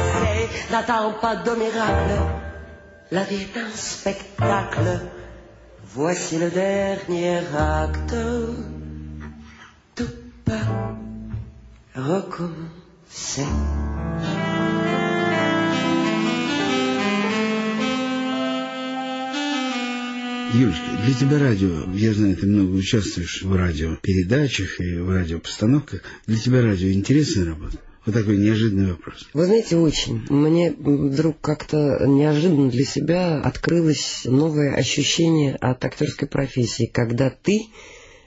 n'attend 0.72 1.14
pas 1.20 1.38
de 1.38 1.52
miracle, 1.52 2.14
la 3.12 3.24
vie 3.24 3.42
est 3.42 3.58
un 3.58 3.76
spectacle, 3.76 5.00
voici 5.86 6.38
le 6.38 6.52
dernier 6.52 7.42
acte, 7.58 8.16
tout 9.96 10.16
peut 10.46 10.54
recommencer. 11.96 13.48
Юлечка, 20.54 20.86
для 21.04 21.16
тебя 21.16 21.40
радио, 21.40 21.84
я 21.96 22.14
знаю, 22.14 22.38
ты 22.38 22.46
много 22.46 22.76
участвуешь 22.76 23.42
в 23.42 23.56
радиопередачах 23.56 24.80
и 24.80 24.98
в 24.98 25.10
радиопостановках. 25.10 26.04
Для 26.28 26.38
тебя 26.38 26.62
радио 26.62 26.92
интересная 26.92 27.46
работа? 27.46 27.78
Вот 28.06 28.14
такой 28.14 28.38
неожиданный 28.38 28.92
вопрос. 28.92 29.28
Вы 29.34 29.46
знаете, 29.46 29.78
очень. 29.78 30.22
Мне 30.30 30.72
вдруг 30.72 31.42
как-то 31.42 32.06
неожиданно 32.06 32.70
для 32.70 32.86
себя 32.86 33.42
открылось 33.42 34.26
новое 34.26 34.76
ощущение 34.76 35.56
от 35.56 35.84
актерской 35.84 36.28
профессии, 36.28 36.86
когда 36.86 37.32
ты 37.32 37.64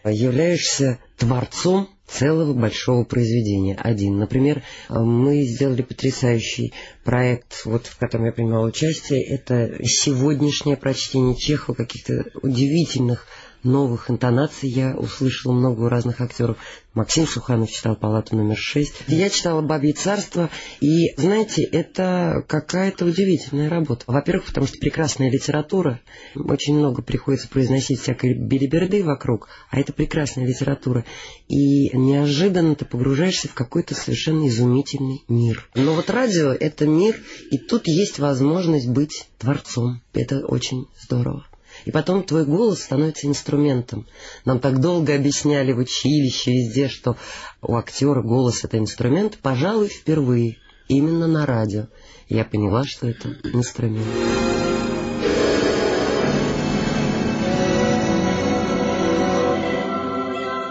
являешься 0.05 0.99
творцом 1.19 1.91
целого 2.07 2.55
большого 2.55 3.05
произведения 3.05 3.75
один. 3.77 4.19
Например, 4.19 4.63
мы 4.89 5.43
сделали 5.43 5.83
потрясающий 5.83 6.73
проект, 7.05 7.65
вот 7.65 7.87
в 7.87 7.99
котором 7.99 8.27
я 8.27 8.33
принимал 8.33 8.65
участие. 8.65 9.23
Это 9.25 9.77
сегодняшнее 9.85 10.77
прочтение 10.77 11.37
Чехова 11.37 11.75
каких-то 11.77 12.27
удивительных 12.43 13.27
новых 13.67 14.11
интонаций 14.11 14.69
я 14.69 14.95
услышала 14.95 15.53
много 15.53 15.83
у 15.83 15.89
разных 15.89 16.21
актеров. 16.21 16.57
Максим 16.95 17.27
Суханов 17.27 17.71
читал 17.71 17.95
«Палату 17.95 18.37
номер 18.37 18.57
шесть». 18.57 18.95
Я 19.07 19.29
читала 19.29 19.61
«Бабье 19.61 19.93
царство», 19.93 20.49
и, 20.81 21.15
знаете, 21.19 21.63
это 21.63 22.43
какая-то 22.49 23.05
удивительная 23.05 23.69
работа. 23.69 24.05
Во-первых, 24.07 24.47
потому 24.47 24.67
что 24.67 24.79
прекрасная 24.79 25.31
литература, 25.31 26.01
очень 26.35 26.75
много 26.79 27.03
приходится 27.03 27.49
произносить 27.49 28.01
всякой 28.01 28.33
билиберды 28.33 29.05
вокруг, 29.05 29.49
а 29.71 29.79
это 29.79 29.93
прекрасная 29.93 30.47
литература. 30.47 31.05
И 31.49 31.95
неожиданно 31.95 32.75
ты 32.77 32.87
погружаешься 32.87 33.49
в 33.49 33.55
какой-то 33.55 33.95
совершенно 33.95 34.49
изумительный 34.49 35.23
мир. 35.29 35.69
Но 35.75 35.93
вот 35.93 36.09
радио— 36.09 36.53
это 36.61 36.87
мир, 36.87 37.21
и 37.51 37.59
тут 37.59 37.89
есть 37.89 38.19
возможность 38.19 38.89
быть 38.89 39.29
творцом. 39.39 40.01
Это 40.15 40.47
очень 40.47 40.87
здорово. 41.03 41.45
И 41.87 41.93
потом 41.93 42.25
твой 42.25 42.45
голос 42.45 42.83
становится 42.83 43.29
инструментом. 43.29 44.07
Нам 44.45 44.59
так 44.59 44.81
долго 44.81 45.15
объясняли 45.15 45.73
в 45.73 45.79
училище 45.79 46.53
везде, 46.53 46.89
что 46.89 47.17
у 47.63 47.77
актера 47.77 48.23
голос 48.23 48.65
это 48.65 48.77
инструмент, 48.77 49.39
пожалуй, 49.41 49.89
впервые, 49.89 50.59
именно 50.89 51.29
на 51.29 51.47
радио. 51.47 51.87
Я 52.29 52.45
поняла, 52.45 52.83
что 52.85 53.07
это 53.07 53.37
инструмент. 53.45 54.05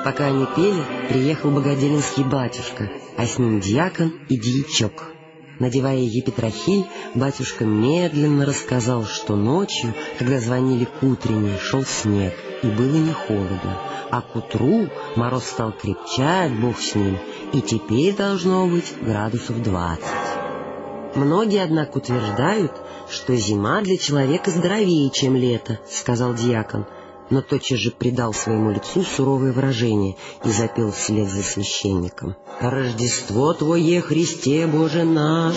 Пока 0.04 0.28
они 0.28 0.46
пели, 0.54 0.84
приехал 1.10 1.50
богоделинский 1.50 2.26
батюшка, 2.26 2.92
а 3.18 3.26
с 3.26 3.40
ним 3.40 3.62
дьякон 3.62 4.14
и 4.28 4.38
дьячок. 4.38 5.15
Надевая 5.60 6.00
епитрахиль, 6.00 6.86
батюшка 7.14 7.64
медленно 7.64 8.46
рассказал, 8.46 9.06
что 9.06 9.36
ночью, 9.36 9.94
когда 10.20 10.40
звонили 10.40 10.86
к 10.86 11.02
утренней, 11.02 11.58
шел 11.60 11.84
снег, 11.84 12.34
и 12.62 12.68
было 12.68 12.96
не 12.96 13.14
холодно, 13.14 13.78
а 14.12 14.22
к 14.22 14.36
утру 14.36 14.90
мороз 15.16 15.46
стал 15.46 15.72
крепчать, 15.72 16.52
бог 16.60 16.78
с 16.80 16.96
ним, 16.96 17.18
и 17.54 17.62
теперь 17.62 18.16
должно 18.16 18.68
быть 18.68 18.94
градусов 19.02 19.62
двадцать. 19.64 20.04
Многие, 21.16 21.64
однако, 21.64 21.98
утверждают, 21.98 22.74
что 23.10 23.36
зима 23.38 23.82
для 23.82 23.98
человека 23.98 24.52
здоровее, 24.52 25.10
чем 25.10 25.38
лето, 25.38 25.80
сказал 25.90 26.34
диакон, 26.34 26.86
но 27.30 27.42
тотчас 27.42 27.80
же 27.80 27.92
придал 27.92 28.34
своему 28.34 28.72
лицу 28.72 29.04
суровое 29.04 29.52
выражение 29.52 30.16
и 30.44 30.50
запел 30.50 30.92
вслед 30.92 31.30
за 31.30 31.44
священником. 31.44 32.36
«Рождество 32.60 33.54
Твое, 33.54 34.02
Христе 34.02 34.68
Боже 34.68 35.04
наш!» 35.04 35.56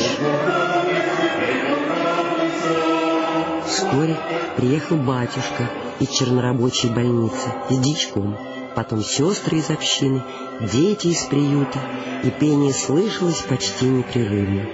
Вскоре 3.67 4.17
приехал 4.57 4.97
батюшка 4.97 5.71
из 6.01 6.09
чернорабочей 6.09 6.91
больницы 6.91 7.53
с 7.71 7.77
дичком, 7.79 8.37
потом 8.75 9.03
сестры 9.03 9.59
из 9.59 9.71
общины, 9.71 10.23
дети 10.61 11.09
из 11.09 11.25
приюта, 11.25 11.79
и 12.25 12.31
пение 12.31 12.73
слышалось 12.73 13.43
почти 13.43 13.87
непрерывно. 13.87 14.67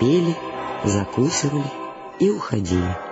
Пели, 0.00 0.34
закусывали 0.84 1.64
и 2.18 2.30
уходили. 2.30 3.09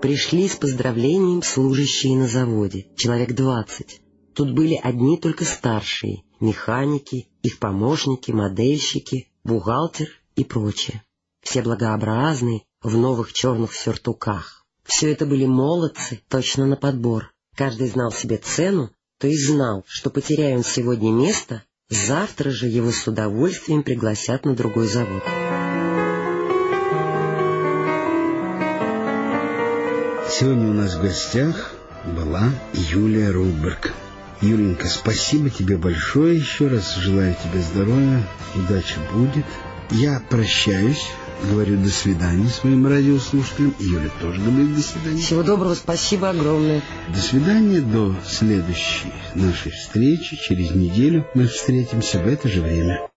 Пришли 0.00 0.48
с 0.48 0.54
поздравлением 0.54 1.42
служащие 1.42 2.16
на 2.16 2.28
заводе, 2.28 2.86
человек 2.94 3.32
двадцать. 3.32 4.00
Тут 4.32 4.54
были 4.54 4.78
одни 4.80 5.18
только 5.18 5.44
старшие, 5.44 6.22
механики, 6.38 7.26
их 7.42 7.58
помощники, 7.58 8.30
модельщики, 8.30 9.28
бухгалтер 9.42 10.08
и 10.36 10.44
прочее. 10.44 11.02
Все 11.42 11.62
благообразные, 11.62 12.62
в 12.80 12.96
новых 12.96 13.32
черных 13.32 13.74
сюртуках. 13.74 14.64
Все 14.84 15.10
это 15.10 15.26
были 15.26 15.46
молодцы, 15.46 16.20
точно 16.28 16.66
на 16.66 16.76
подбор. 16.76 17.32
Каждый 17.56 17.88
знал 17.88 18.12
себе 18.12 18.36
цену, 18.36 18.90
то 19.18 19.26
есть 19.26 19.48
знал, 19.48 19.84
что 19.88 20.10
потеряя 20.10 20.56
он 20.56 20.62
сегодня 20.62 21.10
место, 21.10 21.64
завтра 21.88 22.50
же 22.50 22.68
его 22.68 22.92
с 22.92 23.04
удовольствием 23.08 23.82
пригласят 23.82 24.44
на 24.44 24.54
другой 24.54 24.86
завод. 24.86 25.24
Сегодня 30.38 30.68
у 30.68 30.72
нас 30.72 30.94
в 30.94 31.02
гостях 31.02 31.72
была 32.04 32.50
Юлия 32.72 33.30
Рудберг. 33.30 33.92
Юленька, 34.40 34.86
спасибо 34.86 35.50
тебе 35.50 35.76
большое 35.76 36.36
еще 36.36 36.68
раз. 36.68 36.94
Желаю 36.94 37.34
тебе 37.42 37.60
здоровья, 37.60 38.22
удачи 38.54 38.94
будет. 39.12 39.44
Я 39.90 40.22
прощаюсь, 40.30 41.04
говорю 41.50 41.82
до 41.82 41.88
свидания 41.88 42.48
своим 42.50 42.86
радиослушателям. 42.86 43.74
Юля 43.80 44.10
тоже 44.20 44.40
говорит 44.40 44.76
до 44.76 44.82
свидания. 44.82 45.20
Всего 45.20 45.42
доброго, 45.42 45.74
спасибо 45.74 46.30
огромное. 46.30 46.82
До 47.12 47.18
свидания, 47.18 47.80
до 47.80 48.14
следующей 48.24 49.12
нашей 49.34 49.72
встречи. 49.72 50.36
Через 50.36 50.70
неделю 50.70 51.26
мы 51.34 51.48
встретимся 51.48 52.20
в 52.20 52.28
это 52.28 52.46
же 52.48 52.60
время. 52.60 53.08